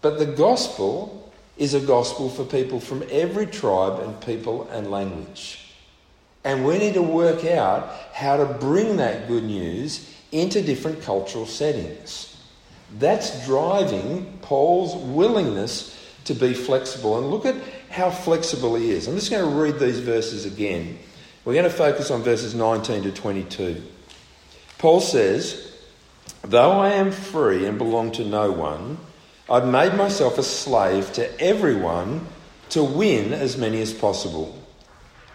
But 0.00 0.20
the 0.20 0.26
gospel 0.26 1.32
is 1.56 1.74
a 1.74 1.80
gospel 1.80 2.30
for 2.30 2.44
people 2.44 2.78
from 2.78 3.02
every 3.10 3.46
tribe 3.46 3.98
and 3.98 4.20
people 4.20 4.68
and 4.70 4.92
language. 4.92 5.67
And 6.44 6.64
we 6.64 6.78
need 6.78 6.94
to 6.94 7.02
work 7.02 7.44
out 7.44 7.92
how 8.12 8.36
to 8.36 8.46
bring 8.46 8.96
that 8.98 9.28
good 9.28 9.44
news 9.44 10.08
into 10.32 10.62
different 10.62 11.02
cultural 11.02 11.46
settings. 11.46 12.36
That's 12.98 13.44
driving 13.46 14.38
Paul's 14.42 14.94
willingness 14.94 15.94
to 16.24 16.34
be 16.34 16.54
flexible. 16.54 17.18
And 17.18 17.30
look 17.30 17.44
at 17.44 17.56
how 17.90 18.10
flexible 18.10 18.76
he 18.76 18.90
is. 18.90 19.08
I'm 19.08 19.14
just 19.16 19.30
going 19.30 19.48
to 19.48 19.56
read 19.56 19.78
these 19.78 20.00
verses 20.00 20.44
again. 20.44 20.98
We're 21.44 21.54
going 21.54 21.64
to 21.64 21.70
focus 21.70 22.10
on 22.10 22.22
verses 22.22 22.54
19 22.54 23.04
to 23.04 23.12
22. 23.12 23.82
Paul 24.78 25.00
says, 25.00 25.72
Though 26.42 26.72
I 26.72 26.90
am 26.90 27.10
free 27.10 27.66
and 27.66 27.78
belong 27.78 28.12
to 28.12 28.24
no 28.24 28.52
one, 28.52 28.98
I've 29.50 29.66
made 29.66 29.94
myself 29.94 30.38
a 30.38 30.42
slave 30.42 31.12
to 31.14 31.40
everyone 31.40 32.26
to 32.70 32.84
win 32.84 33.32
as 33.32 33.56
many 33.56 33.80
as 33.80 33.92
possible. 33.94 34.57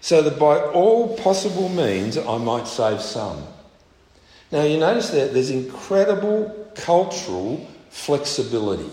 so 0.00 0.22
that 0.22 0.38
by 0.38 0.60
all 0.60 1.16
possible 1.16 1.68
means 1.68 2.16
I 2.16 2.38
might 2.38 2.66
save 2.66 3.00
some. 3.00 3.42
Now, 4.50 4.62
you 4.62 4.78
notice 4.78 5.10
that 5.10 5.34
there's 5.34 5.50
incredible 5.50 6.70
cultural 6.74 7.66
flexibility. 7.90 8.88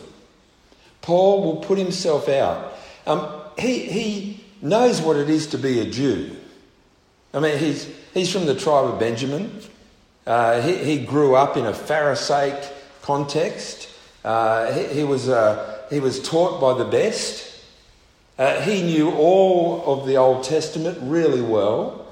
Paul 1.02 1.44
will 1.44 1.58
put 1.58 1.78
himself 1.78 2.28
out. 2.28 2.74
Um, 3.06 3.30
he, 3.58 3.80
he 3.80 4.44
knows 4.62 5.02
what 5.02 5.18
it 5.18 5.30
is 5.30 5.48
to 5.48 5.58
be 5.58 5.80
a 5.80 5.86
Jew. 5.86 6.36
I 7.34 7.40
mean, 7.40 7.58
he's, 7.58 7.88
he's 8.14 8.32
from 8.32 8.48
the 8.48 8.56
tribe 8.56 8.86
of 8.86 9.00
Benjamin. 9.00 9.62
Uh, 10.26 10.62
he, 10.62 10.78
he 10.78 11.06
grew 11.06 11.36
up 11.36 11.56
in 11.56 11.66
a 11.66 11.74
Pharisaic 11.74 12.72
context. 13.02 13.90
Uh, 14.24 14.72
he, 14.74 14.86
he, 14.96 15.04
was, 15.04 15.30
uh, 15.30 15.86
he 15.90 16.00
was 16.00 16.22
taught 16.28 16.60
by 16.60 16.74
the 16.78 16.90
best. 16.90 17.55
Uh, 18.38 18.60
he 18.62 18.84
knew 18.84 19.12
all 19.12 19.84
of 19.86 20.06
the 20.06 20.18
Old 20.18 20.44
Testament 20.44 20.98
really 21.02 21.42
well. 21.42 22.06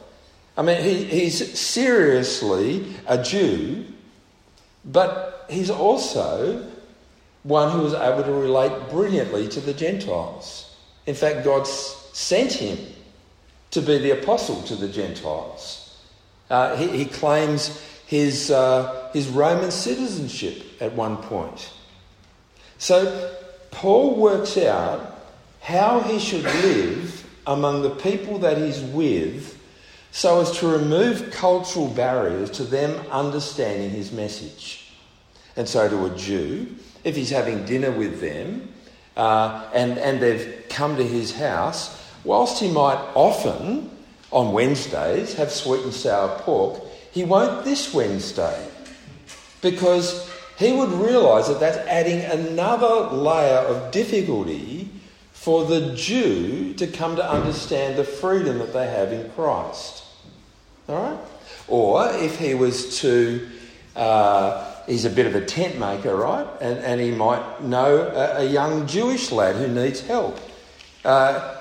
I 0.56 0.62
mean, 0.62 0.82
he, 0.82 1.03
he's 1.03 1.60
seriously 1.60 2.96
a 3.08 3.22
Jew, 3.22 3.86
but 4.86 5.46
he's 5.50 5.70
also 5.70 6.65
one 7.44 7.72
who 7.72 7.82
was 7.82 7.94
able 7.94 8.24
to 8.24 8.32
relate 8.32 8.89
brilliantly 8.89 9.50
to 9.50 9.60
the 9.60 9.74
Gentiles. 9.74 10.75
In 11.06 11.15
fact, 11.15 11.44
God 11.44 11.68
sent 11.68 12.53
him 12.53 12.77
to 13.72 13.82
be 13.82 13.98
the 13.98 14.12
apostle 14.12 14.62
to 14.63 14.75
the 14.75 14.88
Gentiles. 14.88 15.98
Uh, 16.50 16.75
he, 16.77 16.88
he, 16.89 17.06
claims 17.06 17.82
his, 18.06 18.51
uh, 18.51 19.10
his 19.12 19.27
Roman 19.27 19.72
citizenship 19.72 20.63
at 20.80 20.94
one 20.94 21.18
point. 21.18 21.72
So, 22.77 23.36
Paul 23.72 24.15
works 24.15 24.58
out 24.58 25.12
how 25.63 26.01
he 26.01 26.20
should 26.20 26.43
live 26.43 27.25
among 27.48 27.84
the 27.84 27.89
people 27.89 28.39
that 28.39 28.58
he's 28.58 28.82
with 28.82 29.58
so 30.12 30.41
as 30.41 30.51
to 30.60 30.67
remove 30.67 31.32
cultural 31.32 31.88
barriers 31.88 32.50
to 32.51 32.65
them 32.65 33.00
understanding 33.10 33.89
his 33.89 34.12
message. 34.12 34.91
And 35.55 35.67
so, 35.67 35.88
to 35.88 36.05
a 36.05 36.17
Jew, 36.17 36.75
if 37.05 37.15
he's 37.15 37.29
having 37.29 37.63
dinner 37.63 37.91
with 37.91 38.20
them 38.20 38.74
uh, 39.15 39.70
and, 39.74 39.98
and 39.98 40.22
they've 40.22 40.65
come 40.67 40.98
to 40.98 41.03
his 41.03 41.34
house, 41.34 41.98
whilst 42.25 42.62
he 42.62 42.70
might 42.70 43.00
often 43.15 43.89
on 44.32 44.51
Wednesdays 44.51 45.34
have 45.36 45.50
sweet 45.50 45.84
and 45.84 45.93
sour 45.93 46.39
pork, 46.39 46.84
he 47.12 47.24
won't 47.24 47.63
this 47.63 47.93
Wednesday 47.93 48.67
because 49.62 50.29
he 50.58 50.74
would 50.74 50.89
realise 50.89 51.48
that 51.48 51.62
that's 51.62 51.77
adding 51.88 52.20
another 52.20 53.15
layer 53.15 53.60
of 53.60 53.91
difficulty 53.91 54.89
for 55.43 55.65
the 55.65 55.93
Jew 55.93 56.73
to 56.75 56.88
come 56.88 57.17
to 57.17 57.29
understand 57.29 57.97
the 57.97 58.05
freedom 58.05 58.59
that 58.59 58.71
they 58.71 58.88
have 58.88 59.12
in 59.12 59.29
Christ. 59.31 60.05
All 60.88 60.95
right? 60.95 61.19
Or 61.67 62.07
if 62.13 62.39
he 62.39 62.53
was 62.53 63.01
to, 63.01 63.45
uh, 63.93 64.73
he's 64.88 65.03
a 65.03 65.09
bit 65.09 65.25
of 65.25 65.35
a 65.35 65.43
tent 65.45 65.77
maker, 65.77 66.15
right? 66.15 66.47
And, 66.62 66.79
and 66.79 67.01
he 67.01 67.12
might 67.12 67.62
know 67.62 68.03
a, 68.03 68.43
a 68.43 68.45
young 68.45 68.88
Jewish 68.88 69.33
lad 69.33 69.57
who 69.57 69.67
needs 69.67 70.00
help. 70.00 70.39
Uh, 71.03 71.57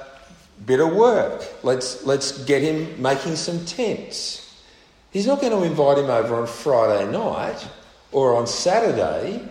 bit 0.65 0.79
of 0.79 0.93
work. 0.93 1.43
Let's, 1.65 2.07
let's 2.07 2.45
get 2.45 2.63
him 2.63 3.03
making 3.03 3.35
some 3.35 3.65
tents. 3.65 4.63
He's 5.11 5.27
not 5.27 5.41
going 5.41 5.53
to 5.53 5.65
invite 5.65 5.99
him 5.99 6.09
over 6.09 6.37
on 6.37 6.47
Friday 6.47 7.11
night 7.11 7.67
or 8.13 8.37
on 8.37 8.47
Saturday 8.47 9.43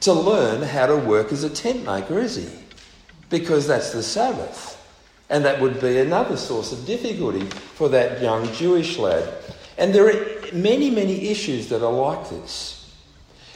to 0.00 0.14
learn 0.14 0.62
how 0.62 0.86
to 0.86 0.96
work 0.96 1.30
as 1.30 1.44
a 1.44 1.50
tent 1.50 1.84
maker, 1.84 2.18
is 2.18 2.36
he? 2.36 2.48
Because 3.30 3.66
that's 3.66 3.92
the 3.92 4.02
Sabbath. 4.02 4.74
And 5.28 5.44
that 5.44 5.60
would 5.60 5.80
be 5.80 5.98
another 5.98 6.36
source 6.36 6.72
of 6.72 6.86
difficulty 6.86 7.44
for 7.46 7.88
that 7.88 8.22
young 8.22 8.52
Jewish 8.52 8.98
lad. 8.98 9.32
And 9.76 9.94
there 9.94 10.08
are 10.08 10.52
many, 10.52 10.90
many 10.90 11.28
issues 11.28 11.68
that 11.68 11.82
are 11.82 11.92
like 11.92 12.30
this. 12.30 12.94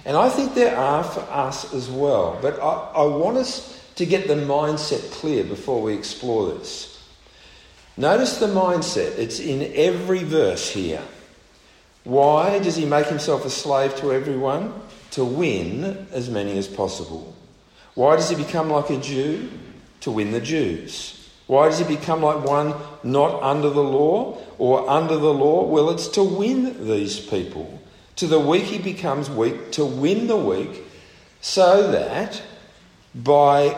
And 0.05 0.17
I 0.17 0.29
think 0.29 0.55
there 0.55 0.77
are 0.77 1.05
for 1.05 1.21
us 1.21 1.73
as 1.75 1.89
well. 1.89 2.39
But 2.43 2.59
I, 2.61 2.91
I 2.95 3.05
want 3.05 3.37
us 3.37 3.81
to 3.97 4.07
get 4.07 4.27
the 4.27 4.35
mindset 4.35 5.11
clear 5.13 5.45
before 5.45 5.83
we 5.83 5.95
explore 5.95 6.55
this. 6.55 7.03
Notice 7.97 8.39
the 8.39 8.47
mindset, 8.47 9.19
it's 9.19 9.41
in 9.41 9.73
every 9.75 10.25
verse 10.25 10.71
here. 10.71 11.03
Why 12.05 12.59
does 12.59 12.77
he 12.77 12.87
make 12.87 13.07
himself 13.07 13.45
a 13.45 13.51
slave 13.51 13.95
to 13.97 14.13
everyone? 14.13 14.73
To 15.13 15.25
win 15.25 16.07
as 16.13 16.31
many 16.31 16.57
as 16.57 16.67
possible. 16.67 17.37
Why 17.95 18.17
does 18.17 18.31
he 18.31 18.37
become 18.37 18.71
like 18.71 18.91
a 18.91 19.01
Jew? 19.01 19.51
To 20.01 20.11
win 20.11 20.33
the 20.33 20.41
Jews. 20.41 21.29
Why 21.47 21.69
does 21.69 21.79
he 21.79 21.85
become 21.85 22.23
like 22.23 22.45
one 22.45 22.75
not 23.03 23.43
under 23.43 23.71
the 23.71 23.83
law 23.83 24.39
or 24.57 24.89
under 24.89 25.17
the 25.17 25.35
law? 25.35 25.65
Well, 25.65 25.91
it's 25.91 26.09
to 26.09 26.23
win 26.23 26.87
these 26.87 27.19
people. 27.19 27.81
To 28.17 28.27
the 28.27 28.39
weak, 28.39 28.65
he 28.65 28.79
becomes 28.79 29.29
weak 29.29 29.73
to 29.73 29.85
win 29.85 30.27
the 30.27 30.37
weak, 30.37 30.85
so 31.41 31.91
that 31.91 32.41
by 33.15 33.77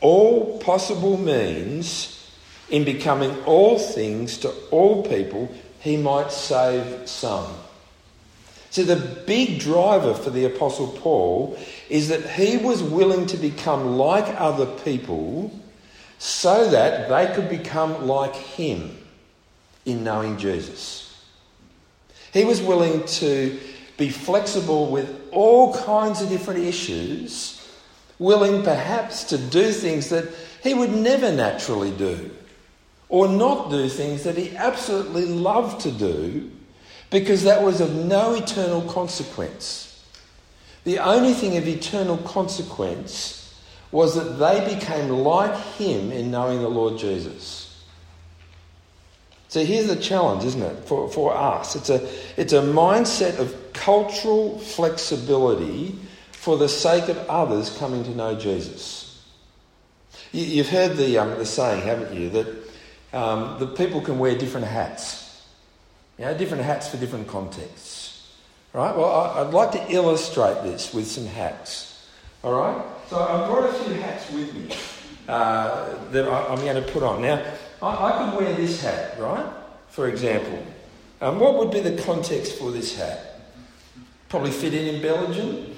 all 0.00 0.58
possible 0.60 1.16
means, 1.18 2.16
in 2.70 2.84
becoming 2.84 3.36
all 3.44 3.78
things 3.78 4.38
to 4.38 4.52
all 4.70 5.02
people, 5.02 5.54
he 5.80 5.96
might 5.96 6.32
save 6.32 7.08
some. 7.08 7.52
So, 8.70 8.84
the 8.84 8.96
big 9.26 9.58
driver 9.58 10.14
for 10.14 10.30
the 10.30 10.44
Apostle 10.44 10.86
Paul 10.88 11.58
is 11.88 12.08
that 12.08 12.22
he 12.30 12.56
was 12.56 12.82
willing 12.82 13.26
to 13.26 13.36
become 13.36 13.96
like 13.96 14.40
other 14.40 14.66
people 14.66 15.50
so 16.18 16.70
that 16.70 17.08
they 17.08 17.34
could 17.34 17.48
become 17.48 18.06
like 18.06 18.34
him 18.36 18.96
in 19.84 20.04
knowing 20.04 20.38
Jesus. 20.38 21.20
He 22.32 22.44
was 22.44 22.62
willing 22.62 23.04
to 23.06 23.58
be 23.96 24.08
flexible 24.08 24.88
with 24.88 25.20
all 25.32 25.74
kinds 25.74 26.22
of 26.22 26.28
different 26.28 26.60
issues, 26.60 27.68
willing 28.20 28.62
perhaps 28.62 29.24
to 29.24 29.38
do 29.38 29.72
things 29.72 30.10
that 30.10 30.28
he 30.62 30.74
would 30.74 30.92
never 30.92 31.32
naturally 31.32 31.90
do, 31.90 32.30
or 33.08 33.26
not 33.26 33.68
do 33.70 33.88
things 33.88 34.22
that 34.22 34.36
he 34.36 34.56
absolutely 34.56 35.26
loved 35.26 35.80
to 35.80 35.90
do 35.90 36.52
because 37.10 37.42
that 37.44 37.62
was 37.62 37.80
of 37.80 37.94
no 37.94 38.34
eternal 38.34 38.82
consequence. 38.82 39.86
The 40.84 40.98
only 40.98 41.34
thing 41.34 41.56
of 41.56 41.66
eternal 41.66 42.16
consequence 42.18 43.36
was 43.92 44.14
that 44.14 44.38
they 44.38 44.74
became 44.74 45.10
like 45.10 45.56
him 45.74 46.12
in 46.12 46.30
knowing 46.30 46.60
the 46.60 46.68
Lord 46.68 46.98
Jesus. 46.98 47.66
So 49.48 49.64
here's 49.64 49.88
the 49.88 49.96
challenge, 49.96 50.44
isn't 50.44 50.62
it, 50.62 50.84
for, 50.84 51.08
for 51.10 51.36
us? 51.36 51.74
It's 51.74 51.90
a, 51.90 52.08
it's 52.36 52.52
a 52.52 52.62
mindset 52.62 53.40
of 53.40 53.72
cultural 53.72 54.58
flexibility 54.60 55.98
for 56.30 56.56
the 56.56 56.68
sake 56.68 57.08
of 57.08 57.18
others 57.28 57.76
coming 57.76 58.04
to 58.04 58.10
know 58.10 58.38
Jesus. 58.38 59.22
You, 60.30 60.62
have 60.62 60.72
heard 60.72 60.96
the, 60.96 61.18
um, 61.18 61.30
the 61.30 61.44
saying, 61.44 61.82
haven't 61.82 62.14
you, 62.14 62.30
that 62.30 62.46
um, 63.12 63.58
the 63.58 63.66
people 63.66 64.00
can 64.00 64.20
wear 64.20 64.38
different 64.38 64.68
hats. 64.68 65.29
You 66.20 66.26
know, 66.26 66.36
different 66.36 66.64
hats 66.64 66.86
for 66.86 66.98
different 66.98 67.28
contexts. 67.28 68.36
Right? 68.74 68.94
Well, 68.94 69.10
I, 69.10 69.42
would 69.42 69.54
like 69.54 69.72
to 69.72 69.90
illustrate 69.90 70.62
this 70.62 70.92
with 70.92 71.06
some 71.06 71.24
hats. 71.24 72.06
All 72.44 72.52
right? 72.52 72.84
So 73.08 73.18
I've 73.18 73.48
brought 73.48 73.70
a 73.70 73.72
few 73.72 73.94
hats 73.94 74.30
with 74.30 74.52
me 74.52 74.68
uh, 75.26 75.94
that 76.10 76.28
I, 76.28 76.52
am 76.52 76.58
going 76.58 76.76
to 76.76 76.92
put 76.92 77.02
on. 77.02 77.22
Now, 77.22 77.42
I, 77.82 78.30
could 78.30 78.38
wear 78.38 78.54
this 78.54 78.82
hat, 78.82 79.18
right? 79.18 79.50
For 79.88 80.08
example. 80.08 80.62
Um, 81.22 81.40
what 81.40 81.56
would 81.56 81.70
be 81.70 81.80
the 81.80 82.02
context 82.02 82.58
for 82.58 82.70
this 82.70 82.98
hat? 82.98 83.40
Probably 84.28 84.50
fit 84.50 84.74
in 84.74 84.96
in 84.96 85.00
Belgium. 85.00 85.74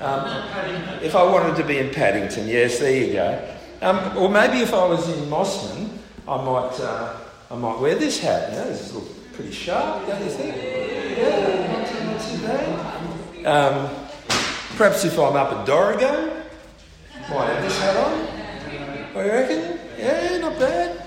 Um, 0.00 1.00
if 1.02 1.16
I 1.16 1.22
wanted 1.22 1.56
to 1.56 1.64
be 1.64 1.78
in 1.78 1.88
Paddington, 1.94 2.46
yes, 2.46 2.78
there 2.78 2.94
you 2.94 3.14
go. 3.14 3.56
Um, 3.80 4.18
or 4.18 4.28
maybe 4.28 4.58
if 4.58 4.74
I 4.74 4.86
was 4.86 5.08
in 5.08 5.30
Mossman, 5.30 5.96
I 6.28 6.36
might, 6.44 6.78
uh, 6.78 7.16
I 7.50 7.56
might 7.56 7.80
wear 7.80 7.94
this 7.94 8.20
hat. 8.20 8.52
You 8.52 8.58
know, 8.58 8.64
this 8.66 8.92
looks 8.92 9.19
pretty 9.32 9.52
sharp, 9.52 10.06
don't 10.06 10.22
you 10.22 10.30
think? 10.30 10.56
Yeah, 11.18 11.72
not 11.72 11.86
too, 11.86 12.04
not 12.04 12.20
too 12.20 12.46
bad. 12.46 13.46
Um, 13.46 14.06
perhaps 14.76 15.04
if 15.04 15.18
I'm 15.18 15.36
up 15.36 15.52
at 15.52 15.66
Dorrigo, 15.66 16.42
might 17.30 17.46
have 17.46 17.62
this 17.62 17.78
hat 17.78 17.96
on. 17.96 18.18
What 19.14 19.22
do 19.22 19.28
you 19.28 19.32
reckon? 19.34 19.78
Yeah, 19.98 20.38
not 20.38 20.58
bad. 20.58 21.06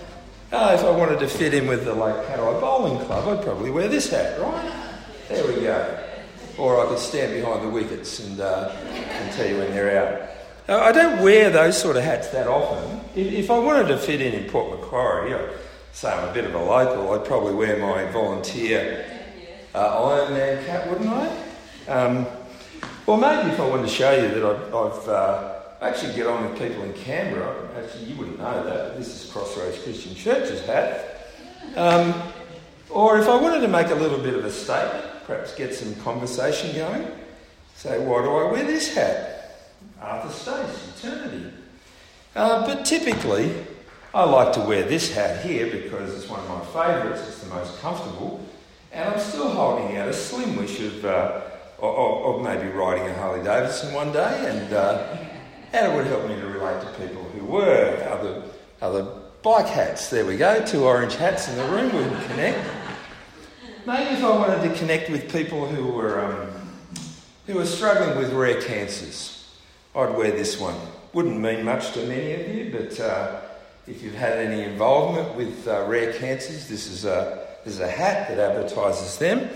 Uh, 0.51 0.77
if 0.77 0.83
I 0.85 0.91
wanted 0.91 1.19
to 1.19 1.27
fit 1.27 1.53
in 1.53 1.67
with 1.67 1.83
the 1.83 1.93
Lake 1.93 2.27
Catawba 2.27 2.59
Bowling 2.59 3.03
Club, 3.05 3.27
I'd 3.27 3.43
probably 3.43 3.71
wear 3.71 3.87
this 3.87 4.09
hat, 4.09 4.39
right? 4.39 4.71
There 5.27 5.47
we 5.47 5.61
go. 5.61 5.99
Or 6.57 6.85
I 6.85 6.89
could 6.89 6.99
stand 6.99 7.33
behind 7.33 7.63
the 7.63 7.69
wickets 7.69 8.19
and, 8.19 8.39
uh, 8.39 8.71
and 8.71 9.33
tell 9.33 9.47
you 9.47 9.57
when 9.57 9.71
they're 9.71 9.97
out. 9.97 10.29
Now, 10.67 10.81
I 10.81 10.91
don't 10.91 11.23
wear 11.23 11.49
those 11.49 11.81
sort 11.81 11.97
of 11.97 12.03
hats 12.03 12.29
that 12.29 12.47
often. 12.47 13.01
If, 13.15 13.33
if 13.33 13.51
I 13.51 13.57
wanted 13.57 13.87
to 13.87 13.97
fit 13.97 14.21
in 14.21 14.33
in 14.33 14.49
Port 14.49 14.79
Macquarie, 14.79 15.33
I'd 15.33 15.49
say 15.93 16.11
I'm 16.11 16.27
a 16.27 16.33
bit 16.33 16.45
of 16.45 16.55
a 16.55 16.63
local, 16.63 17.13
I'd 17.13 17.25
probably 17.25 17.53
wear 17.53 17.77
my 17.77 18.11
volunteer 18.11 19.05
uh, 19.75 20.01
Ironman 20.01 20.65
cap, 20.65 20.87
wouldn't 20.89 21.09
I? 21.09 21.91
Um, 21.91 22.27
or 23.05 23.17
maybe 23.17 23.51
if 23.51 23.59
I 23.59 23.67
wanted 23.67 23.83
to 23.83 23.89
show 23.89 24.11
you 24.11 24.27
that 24.27 24.43
I've, 24.43 24.75
I've 24.75 25.07
uh, 25.07 25.59
actually 25.81 26.15
get 26.15 26.25
on 26.25 26.49
with 26.49 26.59
people 26.59 26.83
in 26.83 26.93
Canberra. 26.93 27.69
Actually, 27.77 28.05
you 28.05 28.15
wouldn't 28.15 28.39
know 28.39 28.63
that, 28.63 28.97
this 28.97 29.23
is 29.23 29.31
Crossroads 29.31 29.81
Christian 29.83 30.15
Church's 30.15 30.65
hat. 30.65 31.29
Um, 31.75 32.13
or 32.89 33.19
if 33.19 33.27
I 33.27 33.35
wanted 33.35 33.61
to 33.61 33.67
make 33.67 33.87
a 33.87 33.95
little 33.95 34.19
bit 34.19 34.33
of 34.33 34.45
a 34.45 34.51
statement, 34.51 35.05
perhaps 35.25 35.53
get 35.55 35.75
some 35.75 35.93
conversation 35.95 36.75
going, 36.75 37.07
say, 37.75 37.99
why 38.03 38.21
do 38.23 38.29
I 38.29 38.51
wear 38.51 38.63
this 38.63 38.95
hat? 38.95 39.69
Arthur 40.01 40.33
Stace, 40.33 40.97
eternity. 40.97 41.51
Uh, 42.35 42.65
but 42.65 42.83
typically, 42.83 43.53
I 44.13 44.23
like 44.25 44.53
to 44.53 44.61
wear 44.61 44.83
this 44.83 45.13
hat 45.13 45.43
here 45.45 45.65
because 45.67 46.15
it's 46.15 46.29
one 46.29 46.39
of 46.39 46.49
my 46.49 46.59
favourites, 46.65 47.27
it's 47.27 47.39
the 47.39 47.49
most 47.49 47.79
comfortable, 47.79 48.45
and 48.91 49.09
I'm 49.09 49.19
still 49.19 49.49
holding 49.49 49.97
out 49.97 50.07
a 50.07 50.13
slim 50.13 50.55
wish 50.55 50.79
of, 50.79 51.03
uh, 51.03 51.41
of, 51.79 52.35
of, 52.35 52.43
maybe 52.43 52.69
riding 52.69 53.07
a 53.07 53.13
Harley 53.15 53.43
Davidson 53.43 53.93
one 53.93 54.11
day 54.11 54.45
and. 54.49 54.73
Uh, 54.73 55.17
and 55.73 55.91
it 55.91 55.95
would 55.95 56.05
help 56.05 56.27
me 56.27 56.35
to 56.35 56.45
relate 56.47 56.81
to 56.81 56.87
people 57.01 57.23
who 57.23 57.45
were 57.45 58.07
other, 58.09 58.43
other 58.81 59.03
bike 59.41 59.65
hats. 59.65 60.09
There 60.09 60.25
we 60.25 60.37
go, 60.37 60.63
two 60.63 60.85
orange 60.85 61.15
hats 61.15 61.49
in 61.49 61.57
the 61.57 61.65
room, 61.65 61.91
we 61.91 62.03
would 62.03 62.23
connect. 62.27 62.59
Maybe 63.85 64.11
if 64.11 64.23
I 64.23 64.29
wanted 64.29 64.69
to 64.69 64.75
connect 64.77 65.09
with 65.09 65.31
people 65.33 65.67
who 65.67 65.87
were, 65.87 66.23
um, 66.23 66.69
who 67.47 67.55
were 67.55 67.65
struggling 67.65 68.17
with 68.17 68.31
rare 68.31 68.61
cancers, 68.61 69.51
I'd 69.95 70.15
wear 70.15 70.31
this 70.31 70.59
one. 70.59 70.75
Wouldn't 71.11 71.39
mean 71.39 71.65
much 71.65 71.91
to 71.93 72.05
many 72.05 72.33
of 72.33 72.55
you, 72.55 72.71
but 72.71 72.99
uh, 72.99 73.41
if 73.87 74.01
you've 74.01 74.15
had 74.15 74.37
any 74.37 74.63
involvement 74.63 75.35
with 75.35 75.67
uh, 75.67 75.85
rare 75.87 76.13
cancers, 76.13 76.67
this 76.67 76.87
is, 76.87 77.05
a, 77.05 77.45
this 77.65 77.75
is 77.75 77.79
a 77.79 77.89
hat 77.89 78.29
that 78.29 78.39
advertises 78.39 79.17
them. 79.17 79.49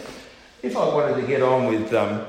If 0.61 0.75
I 0.75 0.85
wanted 0.93 1.21
to 1.21 1.27
get 1.27 1.41
on 1.41 1.67
with 1.67 1.93
um, 1.93 2.25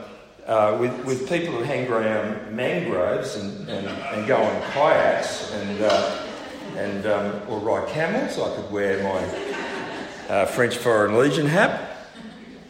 uh, 0.48 0.76
with, 0.80 1.04
with 1.04 1.28
people 1.28 1.54
who 1.54 1.62
hang 1.62 1.86
around 1.88 2.50
mangroves 2.56 3.36
and, 3.36 3.68
and, 3.68 3.86
and 3.86 4.26
go 4.26 4.38
on 4.38 4.62
kayaks 4.72 5.52
and, 5.52 5.82
uh, 5.82 6.26
and 6.74 7.06
um, 7.06 7.42
or 7.48 7.58
ride 7.58 7.86
camels. 7.90 8.38
I 8.38 8.56
could 8.56 8.70
wear 8.72 9.02
my 9.02 10.34
uh, 10.34 10.46
French 10.46 10.78
Foreign 10.78 11.18
Legion 11.18 11.46
hat. 11.46 12.08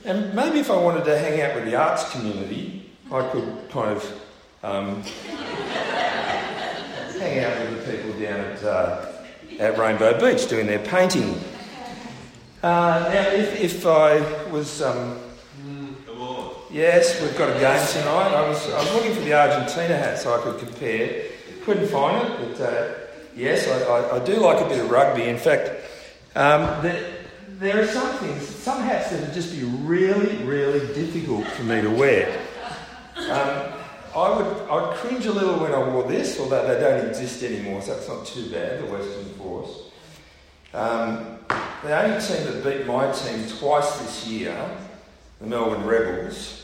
And 0.04 0.34
maybe 0.34 0.58
if 0.58 0.72
I 0.72 0.76
wanted 0.76 1.04
to 1.04 1.16
hang 1.16 1.40
out 1.40 1.54
with 1.54 1.66
the 1.66 1.76
arts 1.76 2.10
community, 2.10 2.90
I 3.12 3.28
could 3.28 3.70
kind 3.70 3.96
of 3.96 4.22
um, 4.64 5.02
hang 7.14 7.44
out 7.44 7.60
with 7.60 7.86
the 7.86 7.92
people 7.92 8.12
down 8.20 8.40
at, 8.40 8.64
uh, 8.64 9.06
at 9.58 9.78
Rainbow 9.78 10.20
Beach 10.20 10.48
doing 10.48 10.66
their 10.66 10.78
painting. 10.78 11.40
Uh, 12.62 13.10
now, 13.12 13.28
if, 13.30 13.60
if 13.60 13.86
I 13.86 14.20
was 14.50 14.82
um, 14.82 15.18
Yes, 16.70 17.18
we've 17.22 17.36
got 17.38 17.48
a 17.48 17.58
game 17.58 17.86
tonight. 17.86 18.34
I 18.34 18.46
was, 18.46 18.70
I 18.70 18.78
was 18.80 18.92
looking 18.92 19.14
for 19.14 19.22
the 19.22 19.32
Argentina 19.32 19.96
hat 19.96 20.18
so 20.18 20.38
I 20.38 20.42
could 20.42 20.58
compare. 20.58 21.24
Couldn't 21.64 21.88
find 21.88 22.28
it, 22.28 22.38
but 22.38 22.60
uh, 22.60 22.94
yes, 23.34 23.66
I, 23.66 23.84
I, 23.84 24.16
I, 24.16 24.24
do 24.24 24.36
like 24.36 24.60
a 24.60 24.68
bit 24.68 24.78
of 24.78 24.90
rugby. 24.90 25.22
In 25.24 25.38
fact, 25.38 25.70
um, 26.34 26.82
there, 26.82 27.10
there 27.58 27.82
are 27.82 27.86
some 27.86 28.14
things, 28.18 28.46
some 28.46 28.82
hats 28.82 29.10
that 29.10 29.20
would 29.22 29.32
just 29.32 29.58
be 29.58 29.64
really, 29.64 30.36
really 30.44 30.86
difficult 30.92 31.46
for 31.46 31.62
me 31.62 31.80
to 31.80 31.90
wear. 31.90 32.38
Um, 33.16 33.67
I 34.18 34.36
would 34.36 34.68
I'd 34.68 34.96
cringe 34.96 35.26
a 35.26 35.32
little 35.32 35.58
when 35.60 35.72
I 35.72 35.78
wore 35.78 36.02
this, 36.04 36.40
although 36.40 36.66
they 36.66 36.80
don't 36.80 37.08
exist 37.08 37.42
anymore, 37.42 37.82
so 37.82 37.94
that's 37.94 38.08
not 38.08 38.26
too 38.26 38.50
bad, 38.50 38.82
the 38.82 38.86
Western 38.86 39.24
Force. 39.34 39.90
Um, 40.74 41.38
the 41.82 41.96
only 41.96 42.20
team 42.20 42.44
that 42.44 42.64
beat 42.64 42.86
my 42.86 43.10
team 43.12 43.46
twice 43.58 43.98
this 44.00 44.26
year, 44.26 44.70
the 45.40 45.46
Melbourne 45.46 45.84
Rebels, 45.84 46.58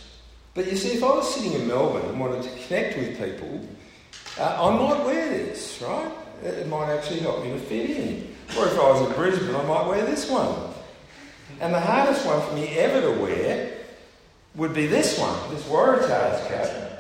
but 0.54 0.70
you 0.70 0.76
see, 0.76 0.92
if 0.92 1.02
I 1.02 1.08
was 1.08 1.34
sitting 1.34 1.52
in 1.52 1.66
Melbourne 1.66 2.08
and 2.08 2.20
wanted 2.20 2.44
to 2.44 2.66
connect 2.66 2.96
with 2.96 3.18
people, 3.18 3.68
uh, 4.38 4.70
I 4.70 4.76
might 4.76 5.04
wear 5.04 5.28
this, 5.30 5.82
right? 5.82 6.12
It 6.44 6.68
might 6.68 6.92
actually 6.92 7.20
help 7.20 7.44
me 7.44 7.50
to 7.50 7.58
fit 7.58 7.90
in. 7.90 8.34
Or 8.56 8.66
if 8.66 8.78
I 8.78 8.90
was 8.90 9.08
in 9.08 9.14
Brisbane, 9.14 9.54
I 9.54 9.64
might 9.64 9.86
wear 9.88 10.04
this 10.04 10.30
one. 10.30 10.54
And 11.60 11.74
the 11.74 11.80
hardest 11.80 12.24
one 12.24 12.40
for 12.46 12.54
me 12.54 12.68
ever 12.78 13.00
to 13.00 13.20
wear 13.20 13.78
would 14.54 14.74
be 14.74 14.86
this 14.86 15.18
one, 15.18 15.36
this 15.52 15.64
Waratahs 15.64 16.46
cap. 16.48 16.93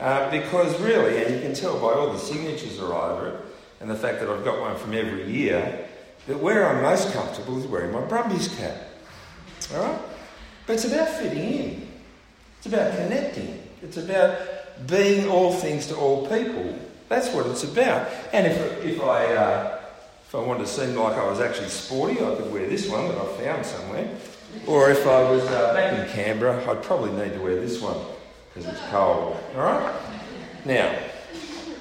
Uh, 0.00 0.30
because 0.30 0.78
really, 0.80 1.22
and 1.22 1.34
you 1.34 1.40
can 1.40 1.54
tell 1.54 1.78
by 1.78 1.92
all 1.92 2.12
the 2.12 2.18
signatures 2.18 2.80
are 2.80 2.92
over 2.92 3.28
it, 3.28 3.40
and 3.80 3.90
the 3.90 3.94
fact 3.94 4.20
that 4.20 4.28
I've 4.28 4.44
got 4.44 4.60
one 4.60 4.76
from 4.76 4.94
every 4.94 5.30
year, 5.30 5.86
that 6.26 6.38
where 6.38 6.68
I'm 6.68 6.82
most 6.82 7.12
comfortable 7.12 7.58
is 7.58 7.66
wearing 7.66 7.92
my 7.92 8.00
Brumbies 8.00 8.48
cap. 8.56 8.76
Alright? 9.72 10.00
But 10.66 10.74
it's 10.74 10.84
about 10.84 11.08
fitting 11.08 11.38
in. 11.38 11.88
It's 12.58 12.66
about 12.66 12.96
connecting. 12.96 13.62
It's 13.82 13.96
about 13.96 14.38
being 14.86 15.28
all 15.28 15.52
things 15.52 15.86
to 15.88 15.96
all 15.96 16.26
people. 16.26 16.76
That's 17.08 17.28
what 17.28 17.46
it's 17.46 17.62
about. 17.64 18.08
And 18.32 18.46
if, 18.46 18.84
if 18.84 19.00
I 19.00 19.26
uh, 19.34 19.80
if 20.26 20.34
I 20.34 20.38
wanted 20.38 20.60
to 20.60 20.66
seem 20.66 20.96
like 20.96 21.16
I 21.16 21.28
was 21.28 21.40
actually 21.40 21.68
sporty, 21.68 22.14
I 22.14 22.34
could 22.34 22.50
wear 22.50 22.66
this 22.66 22.88
one 22.88 23.06
that 23.08 23.18
I 23.18 23.26
found 23.36 23.66
somewhere. 23.66 24.08
Or 24.66 24.90
if 24.90 25.06
I 25.06 25.30
was 25.30 25.44
uh, 25.44 25.74
back 25.74 25.98
in 25.98 26.12
Canberra, 26.12 26.58
I'd 26.68 26.82
probably 26.82 27.12
need 27.12 27.34
to 27.34 27.40
wear 27.40 27.56
this 27.56 27.80
one 27.80 27.96
because 28.54 28.70
it's 28.70 28.80
cold. 28.90 29.36
All 29.56 29.62
right. 29.62 29.94
Now, 30.64 30.96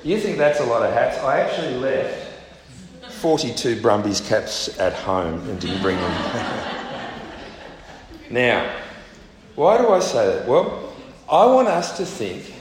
you 0.03 0.19
think 0.19 0.37
that's 0.37 0.59
a 0.59 0.65
lot 0.65 0.83
of 0.83 0.91
hats? 0.91 1.17
I 1.19 1.39
actually 1.39 1.75
left 1.77 2.31
42 3.11 3.81
Brumbies 3.81 4.21
caps 4.21 4.79
at 4.79 4.93
home 4.93 5.47
and 5.49 5.59
didn't 5.59 5.81
bring 5.81 5.97
them. 5.97 6.73
now, 8.31 8.75
why 9.55 9.77
do 9.77 9.89
I 9.89 9.99
say 9.99 10.25
that? 10.25 10.47
Well, 10.47 10.93
I 11.31 11.45
want 11.45 11.67
us 11.67 11.97
to 11.97 12.05
think 12.05 12.53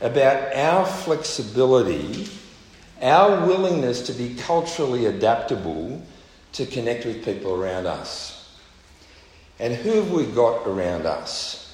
about 0.00 0.54
our 0.54 0.84
flexibility, 0.84 2.28
our 3.00 3.46
willingness 3.46 4.02
to 4.02 4.12
be 4.12 4.34
culturally 4.34 5.06
adaptable 5.06 6.02
to 6.52 6.66
connect 6.66 7.06
with 7.06 7.24
people 7.24 7.60
around 7.60 7.86
us. 7.86 8.56
And 9.58 9.74
who 9.74 9.92
have 9.92 10.12
we 10.12 10.26
got 10.26 10.66
around 10.66 11.06
us? 11.06 11.67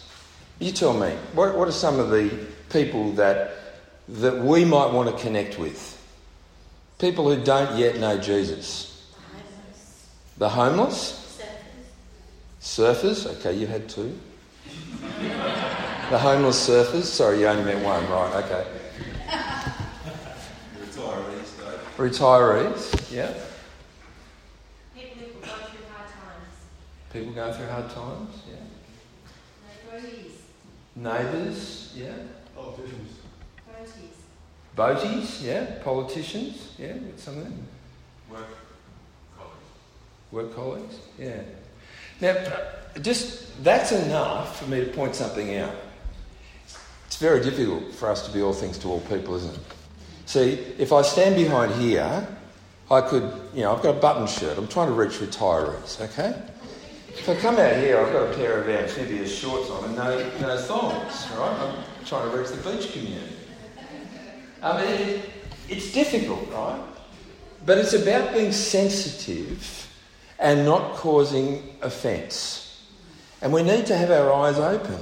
You 0.58 0.72
tell 0.72 0.94
me, 0.94 1.10
what, 1.32 1.56
what 1.56 1.68
are 1.68 1.72
some 1.72 1.98
of 1.98 2.10
the 2.10 2.30
people 2.70 3.12
that, 3.12 3.52
that 4.08 4.38
we 4.38 4.64
might 4.64 4.92
want 4.92 5.14
to 5.14 5.22
connect 5.22 5.58
with? 5.58 5.90
People 6.98 7.34
who 7.34 7.42
don't 7.42 7.76
yet 7.76 7.98
know 7.98 8.18
Jesus. 8.18 9.12
The 10.38 10.48
homeless? 10.48 11.38
the 12.60 12.60
Surfers. 12.60 13.26
Surfers, 13.26 13.38
okay, 13.38 13.52
you 13.56 13.66
had 13.66 13.88
two. 13.88 14.18
The 16.10 16.18
homeless 16.18 16.68
surfers. 16.68 17.04
Sorry, 17.04 17.40
you 17.40 17.46
only 17.46 17.64
meant 17.64 17.84
one, 17.84 18.08
right? 18.10 18.44
Okay. 18.44 18.66
Retirees, 20.78 21.56
though. 21.58 21.78
Retirees, 21.96 23.12
yeah. 23.12 23.32
People 24.94 25.22
who 25.22 25.40
go 25.40 25.46
through 25.46 25.86
hard 25.90 26.08
times. 26.08 26.48
People 27.12 27.32
going 27.32 27.54
through 27.54 27.68
hard 27.68 27.90
times, 27.90 28.36
yeah. 28.48 28.56
Employees. 30.96 31.24
Neighbours, 31.24 31.92
yeah. 31.96 32.12
Politicians. 32.54 33.10
Voties. 33.68 34.14
Boaties, 34.76 35.44
yeah. 35.44 35.82
Politicians, 35.82 36.68
yeah. 36.78 36.92
Got 36.92 37.18
some 37.18 37.38
of 37.38 37.44
them. 37.44 37.66
Work 38.30 38.46
colleagues. 39.36 39.54
Work 40.32 40.54
colleagues, 40.54 40.96
yeah. 41.18 41.42
Now, 42.20 42.36
just 43.00 43.62
that's 43.64 43.92
enough 43.92 44.60
for 44.60 44.70
me 44.70 44.84
to 44.84 44.90
point 44.92 45.14
something 45.14 45.56
out. 45.56 45.74
It's 47.06 47.16
very 47.16 47.40
difficult 47.42 47.92
for 47.94 48.08
us 48.08 48.26
to 48.26 48.32
be 48.32 48.42
all 48.42 48.52
things 48.52 48.78
to 48.78 48.88
all 48.88 49.00
people, 49.00 49.34
isn't 49.36 49.54
it? 49.54 49.60
See, 50.26 50.52
if 50.78 50.92
I 50.92 51.02
stand 51.02 51.36
behind 51.36 51.74
here, 51.80 52.26
I 52.90 53.00
could, 53.00 53.30
you 53.54 53.62
know, 53.62 53.74
I've 53.74 53.82
got 53.82 53.96
a 53.96 54.00
button 54.00 54.26
shirt. 54.26 54.58
I'm 54.58 54.68
trying 54.68 54.88
to 54.88 54.94
reach 54.94 55.12
retirees, 55.18 56.00
okay? 56.00 56.40
I 57.28 57.34
come 57.36 57.56
out 57.56 57.76
here, 57.76 57.98
I've 57.98 58.12
got 58.12 58.32
a 58.32 58.36
pair 58.36 58.60
of 58.60 58.68
amphibious 58.68 59.34
shorts 59.36 59.70
on 59.70 59.84
and 59.84 59.96
no, 59.96 60.30
no 60.40 60.58
thongs, 60.58 61.28
right? 61.38 61.58
I'm 61.58 62.04
trying 62.04 62.30
to 62.30 62.36
reach 62.36 62.50
the 62.50 62.56
beach 62.56 62.92
community. 62.92 63.36
I 64.62 64.82
mean, 64.82 65.00
it, 65.00 65.30
it's 65.68 65.92
difficult, 65.92 66.50
right? 66.50 66.80
But 67.64 67.78
it's 67.78 67.94
about 67.94 68.34
being 68.34 68.52
sensitive 68.52 69.88
and 70.38 70.64
not 70.64 70.94
causing 70.94 71.76
offence. 71.80 72.84
And 73.40 73.52
we 73.52 73.62
need 73.62 73.86
to 73.86 73.96
have 73.96 74.10
our 74.10 74.32
eyes 74.32 74.58
open. 74.58 74.98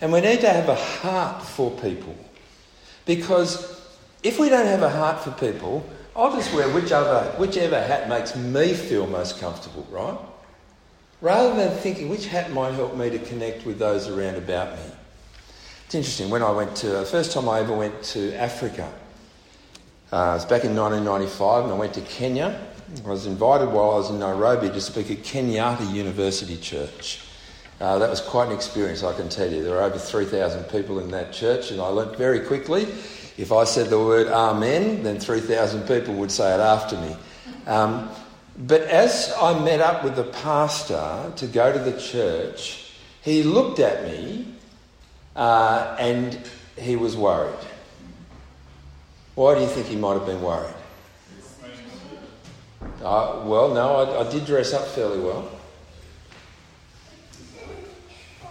And 0.00 0.12
we 0.12 0.20
need 0.20 0.40
to 0.40 0.48
have 0.48 0.68
a 0.68 0.74
heart 0.74 1.42
for 1.42 1.70
people. 1.70 2.16
Because 3.04 3.80
if 4.22 4.38
we 4.38 4.48
don't 4.48 4.66
have 4.66 4.82
a 4.82 4.90
heart 4.90 5.20
for 5.20 5.30
people, 5.32 5.84
I'll 6.14 6.32
just 6.32 6.52
wear 6.54 6.68
whichever, 6.68 7.34
whichever 7.38 7.80
hat 7.80 8.08
makes 8.08 8.36
me 8.36 8.74
feel 8.74 9.06
most 9.06 9.40
comfortable, 9.40 9.86
right? 9.90 10.18
Rather 11.22 11.54
than 11.54 11.70
thinking 11.78 12.08
which 12.08 12.26
hat 12.26 12.50
might 12.50 12.72
help 12.72 12.96
me 12.96 13.08
to 13.08 13.18
connect 13.20 13.64
with 13.64 13.78
those 13.78 14.08
around 14.08 14.34
about 14.34 14.74
me. 14.74 14.82
It's 15.86 15.94
interesting, 15.94 16.30
when 16.30 16.42
I 16.42 16.50
went 16.50 16.74
to, 16.78 16.88
the 16.88 17.04
first 17.04 17.30
time 17.30 17.48
I 17.48 17.60
ever 17.60 17.72
went 17.72 18.02
to 18.02 18.34
Africa, 18.34 18.92
uh, 20.12 20.16
it 20.16 20.34
was 20.34 20.44
back 20.44 20.64
in 20.64 20.74
1995 20.74 21.64
and 21.64 21.72
I 21.72 21.76
went 21.76 21.94
to 21.94 22.00
Kenya. 22.00 22.60
I 23.04 23.08
was 23.08 23.26
invited 23.26 23.68
while 23.68 23.92
I 23.92 23.94
was 23.98 24.10
in 24.10 24.18
Nairobi 24.18 24.68
to 24.70 24.80
speak 24.80 25.12
at 25.12 25.18
Kenyatta 25.18 25.94
University 25.94 26.56
Church. 26.56 27.20
Uh, 27.80 27.98
that 27.98 28.10
was 28.10 28.20
quite 28.20 28.48
an 28.48 28.54
experience, 28.54 29.04
I 29.04 29.14
can 29.14 29.28
tell 29.28 29.50
you. 29.50 29.62
There 29.62 29.74
were 29.74 29.82
over 29.82 29.98
3,000 29.98 30.64
people 30.64 30.98
in 30.98 31.12
that 31.12 31.32
church, 31.32 31.70
and 31.70 31.80
I 31.80 31.86
learnt 31.86 32.16
very 32.16 32.40
quickly 32.40 32.82
if 33.38 33.52
I 33.52 33.62
said 33.62 33.90
the 33.90 33.98
word 33.98 34.26
Amen, 34.26 35.04
then 35.04 35.20
3,000 35.20 35.86
people 35.86 36.14
would 36.14 36.32
say 36.32 36.52
it 36.52 36.60
after 36.60 37.00
me. 37.00 37.16
Um, 37.68 38.10
but 38.56 38.82
as 38.82 39.32
I 39.40 39.58
met 39.58 39.80
up 39.80 40.04
with 40.04 40.16
the 40.16 40.24
pastor 40.24 41.32
to 41.36 41.46
go 41.46 41.72
to 41.72 41.78
the 41.78 41.98
church, 41.98 42.92
he 43.22 43.42
looked 43.42 43.78
at 43.78 44.04
me 44.04 44.46
uh, 45.34 45.96
and 45.98 46.38
he 46.76 46.96
was 46.96 47.16
worried. 47.16 47.54
Why 49.34 49.54
do 49.54 49.62
you 49.62 49.66
think 49.66 49.86
he 49.86 49.96
might 49.96 50.14
have 50.14 50.26
been 50.26 50.42
worried? 50.42 50.74
Uh, 53.02 53.42
well, 53.44 53.72
no, 53.72 53.96
I, 53.96 54.26
I 54.26 54.30
did 54.30 54.44
dress 54.44 54.72
up 54.74 54.86
fairly 54.88 55.18
well. 55.18 55.48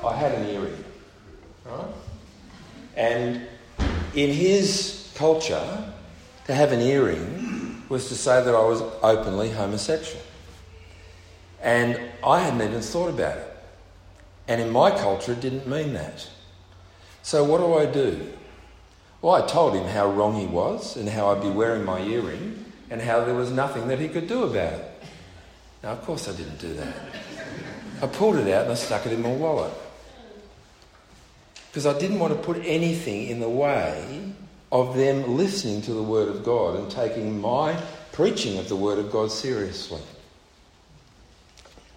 I 0.06 0.16
had 0.16 0.34
an 0.34 0.48
earring, 0.48 0.84
right? 1.66 1.86
And 2.96 3.48
in 4.16 4.32
his 4.32 5.12
culture, 5.16 5.94
to 6.48 6.56
have 6.56 6.72
an 6.72 6.82
earring 6.82 7.61
was 7.91 8.08
to 8.08 8.15
say 8.15 8.41
that 8.41 8.56
I 8.56 8.63
was 8.63 8.82
openly 9.04 9.51
homosexual. 9.51 10.23
And 11.62 11.99
I 12.25 12.39
hadn't 12.39 12.62
even 12.62 12.80
thought 12.80 13.10
about 13.10 13.38
it. 13.38 13.47
And 14.47 14.62
in 14.62 14.69
my 14.71 14.91
culture, 14.91 15.34
it 15.34 15.41
didn't 15.41 15.67
mean 15.67 15.91
that. 15.93 16.27
So 17.21 17.43
what 17.43 17.58
do 17.58 17.75
I 17.75 17.86
do? 17.86 18.32
Well, 19.21 19.43
I 19.43 19.45
told 19.45 19.75
him 19.75 19.84
how 19.84 20.10
wrong 20.10 20.39
he 20.39 20.47
was 20.47 20.95
and 20.95 21.10
how 21.10 21.27
I'd 21.32 21.41
be 21.41 21.49
wearing 21.49 21.84
my 21.84 21.99
earring 21.99 22.63
and 22.89 23.01
how 23.01 23.25
there 23.25 23.36
was 23.36 23.51
nothing 23.51 23.89
that 23.89 23.99
he 23.99 24.08
could 24.08 24.27
do 24.27 24.43
about 24.43 24.73
it. 24.73 25.04
Now, 25.84 25.89
of 25.89 26.01
course, 26.04 26.30
I 26.30 26.32
didn't 26.32 26.60
do 26.60 26.73
that. 26.75 26.95
I 28.01 28.08
pulled 28.08 28.38
it 28.38 28.51
out 28.51 28.63
and 28.63 28.71
I 28.71 28.75
stuck 28.75 29.06
it 29.06 29.12
in 29.12 29.21
my 29.21 29.34
wallet 29.34 29.73
because 31.69 31.86
I 31.86 31.99
didn't 31.99 32.19
want 32.19 32.34
to 32.34 32.39
put 32.39 32.58
anything 32.65 33.27
in 33.27 33.41
the 33.41 33.49
way 33.49 34.34
of 34.72 34.96
them 34.96 35.38
listening 35.38 35.82
to 35.84 35.94
the 35.94 36.04
Word 36.04 36.30
of 36.30 36.44
God 36.44 36.80
and 36.80 36.90
taking 36.90 37.42
my 37.42 37.80
preaching 38.12 38.58
of 38.58 38.70
the 38.70 38.76
Word 38.76 39.00
of 39.00 39.12
God 39.12 39.32
seriously. 39.32 40.02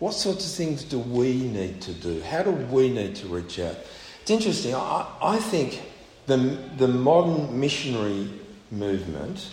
What 0.01 0.13
sorts 0.13 0.45
of 0.47 0.53
things 0.53 0.83
do 0.83 0.99
we 0.99 1.35
need 1.35 1.81
to 1.83 1.93
do? 1.93 2.21
How 2.23 2.43
do 2.43 2.51
we 2.51 2.91
need 2.91 3.15
to 3.17 3.29
reach 3.29 3.59
out? 3.59 3.77
It's 4.23 4.31
interesting. 4.31 4.75
I, 4.75 5.07
I 5.23 5.39
think 5.39 5.83
the, 6.27 6.37
the 6.77 6.89
modern 6.89 7.59
missionary 7.59 8.29
movement 8.71 9.51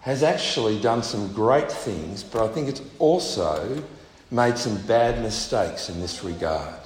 has 0.00 0.22
actually 0.22 0.80
done 0.80 1.02
some 1.02 1.32
great 1.32 1.70
things, 1.70 2.22
but 2.22 2.44
I 2.44 2.52
think 2.52 2.68
it's 2.68 2.82
also 2.98 3.82
made 4.30 4.58
some 4.58 4.76
bad 4.86 5.22
mistakes 5.22 5.88
in 5.88 6.00
this 6.00 6.24
regard. 6.24 6.80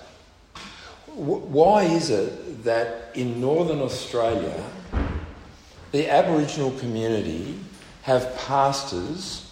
Why 1.14 1.84
is 1.84 2.10
it 2.10 2.64
that 2.64 3.10
in 3.14 3.40
northern 3.40 3.80
Australia, 3.80 4.62
the 5.96 6.10
Aboriginal 6.10 6.72
community 6.72 7.58
have 8.02 8.36
pastors 8.46 9.50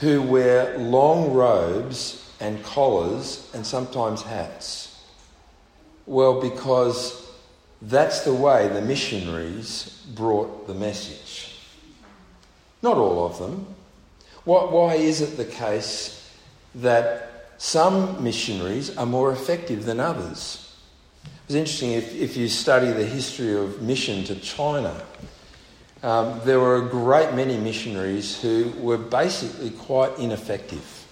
who 0.00 0.20
wear 0.20 0.76
long 0.76 1.32
robes 1.32 2.28
and 2.40 2.60
collars 2.64 3.48
and 3.54 3.64
sometimes 3.64 4.22
hats? 4.22 5.00
Well, 6.04 6.40
because 6.40 7.30
that's 7.80 8.22
the 8.22 8.34
way 8.34 8.66
the 8.66 8.82
missionaries 8.82 10.04
brought 10.16 10.66
the 10.66 10.74
message. 10.74 11.60
Not 12.82 12.96
all 12.96 13.24
of 13.24 13.38
them. 13.38 13.64
Why 14.42 14.96
is 14.96 15.20
it 15.20 15.36
the 15.36 15.44
case 15.44 16.28
that 16.74 17.52
some 17.58 18.22
missionaries 18.22 18.96
are 18.96 19.06
more 19.06 19.30
effective 19.30 19.84
than 19.84 20.00
others? 20.00 20.76
It's 21.44 21.54
interesting 21.54 21.92
if, 21.92 22.12
if 22.16 22.36
you 22.36 22.48
study 22.48 22.90
the 22.90 23.06
history 23.06 23.54
of 23.54 23.80
mission 23.80 24.24
to 24.24 24.34
China, 24.40 25.00
um, 26.04 26.40
there 26.44 26.60
were 26.60 26.76
a 26.76 26.88
great 26.88 27.32
many 27.32 27.56
missionaries 27.56 28.40
who 28.40 28.70
were 28.78 28.98
basically 28.98 29.70
quite 29.70 30.16
ineffective. 30.18 31.06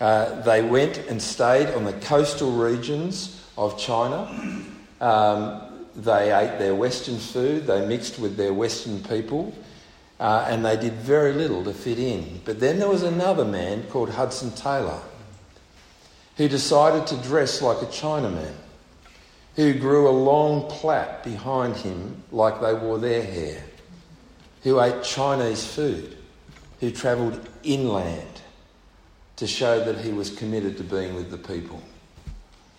Uh, 0.00 0.40
they 0.42 0.62
went 0.62 0.98
and 0.98 1.20
stayed 1.20 1.68
on 1.74 1.84
the 1.84 1.92
coastal 1.94 2.52
regions 2.52 3.44
of 3.58 3.76
China. 3.76 4.28
Um, 5.00 5.60
they 5.96 6.32
ate 6.32 6.58
their 6.58 6.74
Western 6.76 7.18
food, 7.18 7.66
they 7.66 7.84
mixed 7.86 8.18
with 8.20 8.36
their 8.36 8.52
Western 8.52 9.02
people, 9.02 9.52
uh, 10.20 10.46
and 10.48 10.64
they 10.64 10.76
did 10.76 10.94
very 10.94 11.32
little 11.32 11.64
to 11.64 11.72
fit 11.72 11.98
in. 11.98 12.40
But 12.44 12.60
then 12.60 12.78
there 12.78 12.88
was 12.88 13.02
another 13.02 13.44
man 13.44 13.82
called 13.84 14.10
Hudson 14.10 14.52
Taylor 14.52 15.00
who 16.36 16.48
decided 16.48 17.06
to 17.08 17.16
dress 17.28 17.60
like 17.62 17.82
a 17.82 17.86
Chinaman 17.86 18.52
who 19.56 19.74
grew 19.74 20.08
a 20.08 20.10
long 20.10 20.68
plait 20.68 21.22
behind 21.24 21.76
him 21.76 22.22
like 22.32 22.60
they 22.60 22.74
wore 22.74 22.98
their 22.98 23.22
hair, 23.22 23.62
who 24.64 24.80
ate 24.80 25.02
Chinese 25.04 25.64
food, 25.64 26.16
who 26.80 26.90
travelled 26.90 27.48
inland 27.62 28.40
to 29.36 29.46
show 29.46 29.84
that 29.84 29.98
he 30.04 30.12
was 30.12 30.30
committed 30.30 30.76
to 30.78 30.82
being 30.82 31.14
with 31.14 31.30
the 31.30 31.38
people. 31.38 31.80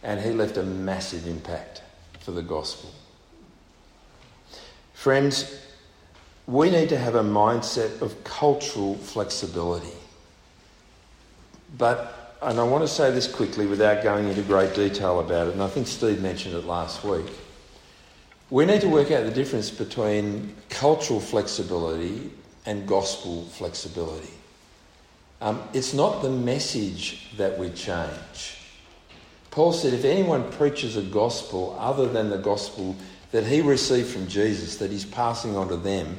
And 0.04 0.20
he 0.20 0.32
left 0.32 0.58
a 0.58 0.64
massive 0.64 1.28
impact 1.28 1.82
for 2.20 2.32
the 2.32 2.42
gospel. 2.42 2.92
Friends, 4.94 5.60
we 6.48 6.70
need 6.70 6.90
to 6.90 6.98
have 6.98 7.16
a 7.16 7.24
mindset 7.24 8.02
of 8.02 8.24
cultural 8.24 8.96
flexibility. 8.96 9.96
But 11.78 12.38
and 12.42 12.60
I 12.60 12.64
want 12.64 12.84
to 12.84 12.88
say 12.88 13.12
this 13.12 13.32
quickly 13.32 13.66
without 13.66 14.04
going 14.04 14.28
into 14.28 14.42
great 14.44 14.76
detail 14.76 15.20
about 15.20 15.48
it, 15.48 15.54
and 15.54 15.64
I 15.64 15.68
think 15.68 15.88
Steve 15.88 16.22
mentioned 16.22 16.54
it 16.54 16.66
last 16.66 17.04
week. 17.04 17.26
We 18.50 18.66
need 18.66 18.82
to 18.82 18.90
work 18.90 19.10
out 19.12 19.26
the 19.26 19.32
difference 19.32 19.72
between 19.72 20.56
cultural 20.70 21.20
flexibility 21.20 22.32
and 22.66 22.88
gospel 22.88 23.46
flexibility. 23.46 24.34
Um, 25.42 25.62
it's 25.74 25.94
not 25.94 26.22
the 26.22 26.30
message 26.30 27.36
that 27.38 27.58
we 27.58 27.70
change. 27.72 28.58
Paul 29.52 29.74
said, 29.74 29.94
if 29.94 30.06
anyone 30.06 30.52
preaches 30.52 30.96
a 30.96 31.02
gospel 31.02 31.76
other 31.80 32.08
than 32.08 32.30
the 32.30 32.38
gospel 32.38 32.96
that 33.32 33.46
he 33.46 33.62
received 33.62 34.10
from 34.10 34.28
Jesus, 34.28 34.78
that 34.78 34.92
he's 34.92 35.06
passing 35.06 35.56
on 35.56 35.68
to 35.70 35.78
them, 35.78 36.18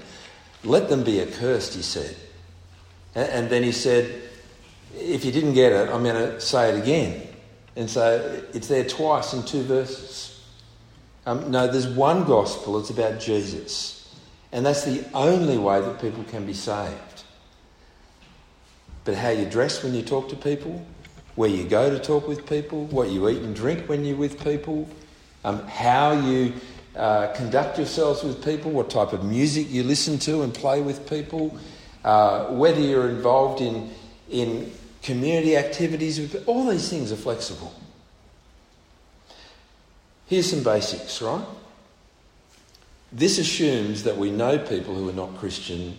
let 0.64 0.88
them 0.88 1.04
be 1.04 1.20
accursed, 1.20 1.74
he 1.74 1.82
said. 1.82 2.16
And 3.14 3.48
then 3.48 3.62
he 3.62 3.72
said, 3.72 4.22
if 4.98 5.24
you 5.24 5.32
didn't 5.32 5.54
get 5.54 5.72
it, 5.72 5.88
I'm 5.90 6.02
going 6.02 6.14
to 6.14 6.40
say 6.40 6.70
it 6.70 6.82
again. 6.82 7.28
And 7.76 7.88
so 7.88 8.42
it's 8.52 8.68
there 8.68 8.84
twice 8.84 9.32
in 9.32 9.42
two 9.44 9.62
verses. 9.62 10.35
Um, 11.26 11.50
no, 11.50 11.66
there's 11.66 11.88
one 11.88 12.24
gospel, 12.24 12.78
it's 12.78 12.90
about 12.90 13.18
Jesus. 13.18 14.14
And 14.52 14.64
that's 14.64 14.84
the 14.84 15.04
only 15.12 15.58
way 15.58 15.80
that 15.80 16.00
people 16.00 16.22
can 16.24 16.46
be 16.46 16.54
saved. 16.54 17.24
But 19.04 19.16
how 19.16 19.30
you 19.30 19.44
dress 19.44 19.82
when 19.82 19.92
you 19.92 20.02
talk 20.02 20.28
to 20.28 20.36
people, 20.36 20.86
where 21.34 21.50
you 21.50 21.64
go 21.64 21.90
to 21.90 21.98
talk 21.98 22.28
with 22.28 22.48
people, 22.48 22.86
what 22.86 23.10
you 23.10 23.28
eat 23.28 23.42
and 23.42 23.54
drink 23.54 23.88
when 23.88 24.04
you're 24.04 24.16
with 24.16 24.42
people, 24.42 24.88
um, 25.44 25.66
how 25.66 26.12
you 26.12 26.52
uh, 26.94 27.32
conduct 27.34 27.76
yourselves 27.76 28.22
with 28.22 28.44
people, 28.44 28.70
what 28.70 28.88
type 28.88 29.12
of 29.12 29.24
music 29.24 29.70
you 29.70 29.82
listen 29.82 30.18
to 30.20 30.42
and 30.42 30.54
play 30.54 30.80
with 30.80 31.08
people, 31.10 31.58
uh, 32.04 32.46
whether 32.46 32.80
you're 32.80 33.10
involved 33.10 33.60
in, 33.60 33.90
in 34.30 34.72
community 35.02 35.56
activities, 35.56 36.34
all 36.46 36.68
these 36.68 36.88
things 36.88 37.12
are 37.12 37.16
flexible. 37.16 37.74
Here's 40.26 40.50
some 40.50 40.62
basics, 40.62 41.22
right? 41.22 41.44
This 43.12 43.38
assumes 43.38 44.02
that 44.02 44.16
we 44.16 44.30
know 44.30 44.58
people 44.58 44.94
who 44.94 45.08
are 45.08 45.12
not 45.12 45.36
Christian 45.38 45.96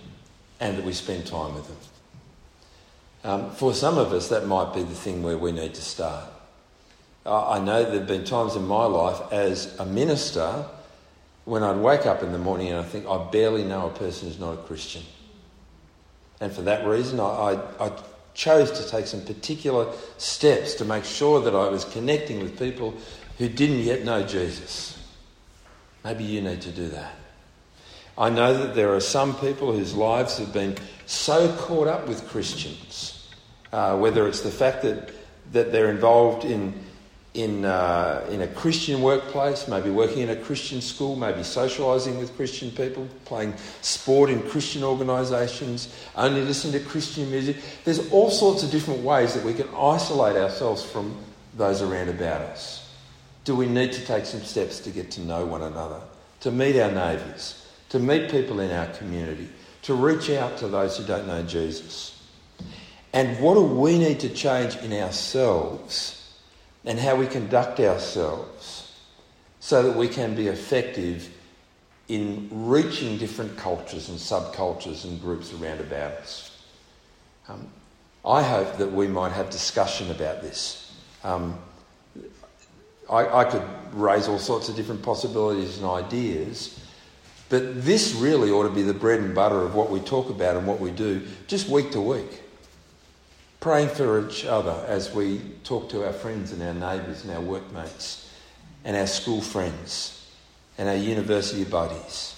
and 0.59 0.77
that 0.77 0.85
we 0.85 0.93
spend 0.93 1.25
time 1.25 1.55
with 1.55 1.67
them. 1.67 1.77
Um, 3.23 3.51
for 3.51 3.73
some 3.73 3.97
of 3.97 4.13
us, 4.13 4.29
that 4.29 4.45
might 4.45 4.73
be 4.73 4.83
the 4.83 4.93
thing 4.93 5.23
where 5.23 5.37
we 5.37 5.51
need 5.51 5.73
to 5.73 5.81
start. 5.81 6.29
I 7.25 7.59
know 7.59 7.83
there 7.83 7.99
have 7.99 8.07
been 8.07 8.23
times 8.23 8.55
in 8.55 8.65
my 8.67 8.85
life 8.85 9.19
as 9.33 9.77
a 9.79 9.85
minister 9.85 10.65
when 11.43 11.61
I'd 11.61 11.77
wake 11.77 12.05
up 12.05 12.23
in 12.23 12.31
the 12.31 12.37
morning 12.37 12.69
and 12.69 12.79
I 12.79 12.83
think, 12.83 13.05
I 13.05 13.21
barely 13.31 13.63
know 13.63 13.87
a 13.87 13.89
person 13.89 14.27
who's 14.27 14.39
not 14.39 14.53
a 14.53 14.57
Christian. 14.57 15.03
And 16.39 16.53
for 16.53 16.61
that 16.61 16.85
reason, 16.85 17.19
I, 17.19 17.23
I, 17.23 17.85
I 17.87 17.91
chose 18.33 18.71
to 18.71 18.89
take 18.89 19.07
some 19.07 19.21
particular 19.25 19.91
steps 20.17 20.75
to 20.75 20.85
make 20.85 21.03
sure 21.03 21.41
that 21.41 21.55
I 21.55 21.67
was 21.69 21.83
connecting 21.85 22.39
with 22.39 22.57
people 22.59 22.93
who 23.37 23.47
didn't 23.47 23.79
yet 23.79 24.03
know 24.03 24.23
Jesus. 24.23 24.97
Maybe 26.03 26.23
you 26.23 26.41
need 26.41 26.61
to 26.61 26.71
do 26.71 26.87
that. 26.89 27.13
I 28.17 28.29
know 28.29 28.53
that 28.53 28.73
there 28.73 28.95
are 28.95 28.99
some 28.99 29.35
people 29.35 29.71
whose 29.71 29.93
lives 29.93 30.39
have 30.39 30.51
been 30.51 30.75
so 31.05 31.55
caught 31.57 31.87
up 31.87 32.07
with 32.07 32.27
Christians, 32.27 33.29
uh, 33.71 33.97
whether 33.97 34.27
it's 34.27 34.41
the 34.41 34.49
fact 34.51 34.81
that, 34.81 35.11
that 35.51 35.71
they're 35.71 35.91
involved 35.91 36.43
in, 36.43 36.73
in, 37.35 37.63
uh, 37.63 38.25
in 38.31 38.41
a 38.41 38.47
Christian 38.47 39.03
workplace, 39.03 39.67
maybe 39.67 39.91
working 39.91 40.23
in 40.23 40.29
a 40.29 40.35
Christian 40.35 40.81
school, 40.81 41.15
maybe 41.15 41.41
socialising 41.41 42.17
with 42.17 42.35
Christian 42.35 42.71
people, 42.71 43.07
playing 43.25 43.53
sport 43.81 44.31
in 44.31 44.41
Christian 44.49 44.83
organisations, 44.83 45.93
only 46.15 46.41
listening 46.41 46.73
to 46.73 46.89
Christian 46.89 47.29
music. 47.29 47.57
There's 47.83 48.11
all 48.11 48.31
sorts 48.31 48.63
of 48.63 48.71
different 48.71 49.01
ways 49.03 49.35
that 49.35 49.43
we 49.43 49.53
can 49.53 49.67
isolate 49.75 50.37
ourselves 50.37 50.83
from 50.83 51.15
those 51.55 51.83
around 51.83 52.09
about 52.09 52.41
us. 52.41 52.86
Do 53.47 53.55
we 53.55 53.65
need 53.65 53.93
to 53.93 54.05
take 54.05 54.25
some 54.25 54.41
steps 54.41 54.81
to 54.81 54.89
get 54.89 55.09
to 55.11 55.21
know 55.21 55.45
one 55.45 55.61
another, 55.61 56.01
to 56.41 56.51
meet 56.51 56.77
our 56.77 56.91
neighbours, 56.91 57.65
to 57.87 57.97
meet 57.97 58.29
people 58.29 58.59
in 58.59 58.71
our 58.71 58.87
community, 58.87 59.47
to 59.83 59.93
reach 59.93 60.29
out 60.29 60.57
to 60.57 60.67
those 60.67 60.97
who 60.97 61.05
don't 61.05 61.25
know 61.25 61.41
Jesus? 61.43 62.21
And 63.13 63.39
what 63.39 63.53
do 63.53 63.61
we 63.61 63.97
need 63.99 64.19
to 64.19 64.29
change 64.29 64.75
in 64.75 64.91
ourselves 64.91 66.29
and 66.83 66.99
how 66.99 67.15
we 67.15 67.25
conduct 67.25 67.79
ourselves 67.79 68.93
so 69.61 69.81
that 69.81 69.97
we 69.97 70.09
can 70.09 70.35
be 70.35 70.47
effective 70.47 71.33
in 72.09 72.49
reaching 72.51 73.17
different 73.17 73.55
cultures 73.55 74.09
and 74.09 74.19
subcultures 74.19 75.05
and 75.05 75.21
groups 75.21 75.53
around 75.53 75.79
about 75.79 76.11
us? 76.15 76.51
Um, 77.47 77.69
I 78.25 78.43
hope 78.43 78.75
that 78.75 78.91
we 78.91 79.07
might 79.07 79.31
have 79.31 79.49
discussion 79.49 80.11
about 80.11 80.41
this. 80.41 80.93
Um, 81.23 81.57
I, 83.09 83.41
I 83.41 83.43
could 83.45 83.63
raise 83.93 84.27
all 84.27 84.39
sorts 84.39 84.69
of 84.69 84.75
different 84.75 85.01
possibilities 85.01 85.77
and 85.77 85.85
ideas, 85.85 86.79
but 87.49 87.83
this 87.83 88.13
really 88.13 88.51
ought 88.51 88.63
to 88.63 88.69
be 88.73 88.81
the 88.83 88.93
bread 88.93 89.19
and 89.19 89.33
butter 89.33 89.61
of 89.61 89.75
what 89.75 89.89
we 89.89 89.99
talk 89.99 90.29
about 90.29 90.57
and 90.57 90.67
what 90.67 90.79
we 90.79 90.91
do 90.91 91.25
just 91.47 91.69
week 91.69 91.91
to 91.91 92.01
week. 92.01 92.41
Praying 93.59 93.89
for 93.89 94.27
each 94.27 94.45
other 94.45 94.83
as 94.87 95.13
we 95.13 95.39
talk 95.63 95.89
to 95.89 96.05
our 96.05 96.13
friends 96.13 96.51
and 96.51 96.61
our 96.61 96.73
neighbours 96.73 97.23
and 97.23 97.33
our 97.33 97.41
workmates 97.41 98.31
and 98.83 98.95
our 98.95 99.07
school 99.07 99.41
friends 99.41 100.25
and 100.77 100.87
our 100.87 100.95
university 100.95 101.63
buddies. 101.63 102.35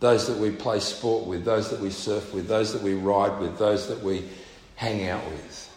Those 0.00 0.26
that 0.26 0.36
we 0.36 0.50
play 0.50 0.80
sport 0.80 1.26
with, 1.26 1.44
those 1.44 1.70
that 1.70 1.80
we 1.80 1.90
surf 1.90 2.34
with, 2.34 2.48
those 2.48 2.72
that 2.72 2.82
we 2.82 2.94
ride 2.94 3.40
with, 3.40 3.56
those 3.56 3.88
that 3.88 4.02
we 4.02 4.28
hang 4.76 5.08
out 5.08 5.24
with. 5.30 5.70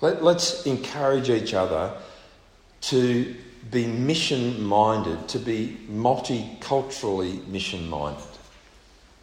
Let, 0.00 0.22
us 0.22 0.64
encourage 0.66 1.28
each 1.28 1.52
other 1.52 1.92
to 2.82 3.34
be 3.70 3.86
mission 3.86 4.62
minded, 4.62 5.28
to 5.28 5.38
be 5.38 5.78
multiculturally 5.90 7.46
mission 7.46 7.88
minded. 7.88 8.24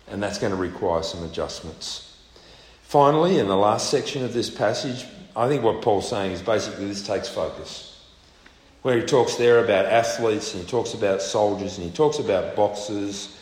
And 0.08 0.22
that's 0.22 0.39
going 0.39 0.52
to 0.52 0.58
require 0.58 1.04
some 1.04 1.24
adjustments. 1.24 2.17
Finally, 2.84 3.39
in 3.39 3.48
the 3.48 3.58
last 3.58 3.89
section 3.89 4.24
of 4.24 4.34
this 4.34 4.50
passage, 4.50 5.06
I 5.36 5.48
think 5.48 5.63
what 5.63 5.82
Paul's 5.82 6.10
saying 6.10 6.32
is 6.32 6.41
basically 6.41 6.88
this 6.88 7.06
takes 7.06 7.28
focus. 7.28 8.02
Where 8.82 8.98
he 8.98 9.06
talks 9.06 9.36
there 9.36 9.63
about 9.63 9.86
athletes 9.86 10.54
and 10.54 10.63
he 10.63 10.70
talks 10.70 10.93
about 10.93 11.22
soldiers 11.22 11.78
and 11.78 11.86
he 11.86 11.93
talks 11.93 12.20
about 12.20 12.56
boxers, 12.56 13.38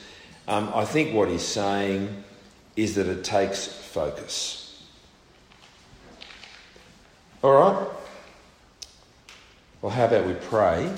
um, 0.47 0.71
I 0.73 0.85
think 0.85 1.13
what 1.13 1.29
he's 1.29 1.43
saying 1.43 2.23
is 2.75 2.95
that 2.95 3.07
it 3.07 3.23
takes 3.23 3.67
focus. 3.67 4.83
All 7.43 7.51
right? 7.51 7.87
Well, 9.85 9.93
how 9.93 10.05
about 10.05 10.25
we 10.25 10.33
pray? 10.33 10.91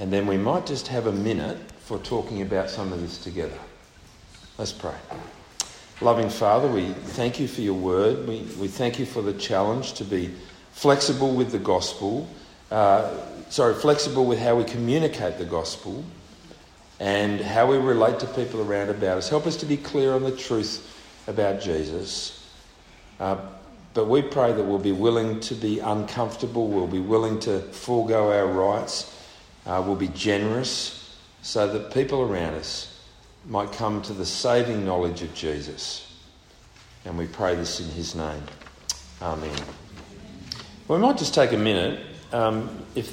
And 0.00 0.12
then 0.12 0.26
we 0.26 0.36
might 0.36 0.66
just 0.66 0.88
have 0.88 1.06
a 1.06 1.12
minute 1.12 1.56
for 1.78 1.98
talking 1.98 2.42
about 2.42 2.68
some 2.68 2.92
of 2.92 3.00
this 3.00 3.16
together. 3.16 3.60
Let's 4.58 4.72
pray. 4.72 4.96
Loving 6.00 6.28
Father, 6.28 6.66
we 6.66 6.86
thank 6.86 7.38
you 7.38 7.46
for 7.46 7.60
your 7.60 7.74
word. 7.74 8.26
We, 8.26 8.40
we 8.58 8.66
thank 8.66 8.98
you 8.98 9.06
for 9.06 9.22
the 9.22 9.34
challenge 9.34 9.92
to 9.92 10.04
be 10.04 10.34
flexible 10.72 11.32
with 11.32 11.52
the 11.52 11.60
gospel, 11.60 12.28
uh, 12.72 13.16
sorry, 13.50 13.74
flexible 13.74 14.24
with 14.24 14.40
how 14.40 14.56
we 14.56 14.64
communicate 14.64 15.38
the 15.38 15.44
gospel 15.44 16.02
and 16.98 17.40
how 17.40 17.70
we 17.70 17.76
relate 17.76 18.18
to 18.18 18.26
people 18.26 18.62
around 18.62 18.88
about 18.88 19.18
us. 19.18 19.28
Help 19.28 19.46
us 19.46 19.54
to 19.58 19.66
be 19.66 19.76
clear 19.76 20.12
on 20.12 20.24
the 20.24 20.36
truth 20.36 20.92
about 21.28 21.60
Jesus. 21.60 22.44
Uh, 23.20 23.36
but 23.94 24.06
we 24.06 24.22
pray 24.22 24.52
that 24.52 24.64
we'll 24.64 24.78
be 24.78 24.92
willing 24.92 25.40
to 25.40 25.54
be 25.54 25.78
uncomfortable, 25.78 26.68
we'll 26.68 26.86
be 26.86 27.00
willing 27.00 27.38
to 27.40 27.60
forego 27.60 28.32
our 28.32 28.46
rights, 28.46 29.14
uh, 29.66 29.82
we'll 29.84 29.96
be 29.96 30.08
generous 30.08 31.18
so 31.42 31.66
that 31.66 31.92
people 31.92 32.22
around 32.22 32.54
us 32.54 33.00
might 33.46 33.72
come 33.72 34.00
to 34.02 34.12
the 34.12 34.24
saving 34.24 34.84
knowledge 34.84 35.22
of 35.22 35.34
Jesus. 35.34 36.08
And 37.04 37.18
we 37.18 37.26
pray 37.26 37.56
this 37.56 37.80
in 37.80 37.88
his 37.88 38.14
name. 38.14 38.42
Amen. 39.20 39.58
We 40.86 40.98
might 40.98 41.18
just 41.18 41.34
take 41.34 41.52
a 41.52 41.58
minute. 41.58 42.04
Um, 42.32 42.84
if 42.94 43.10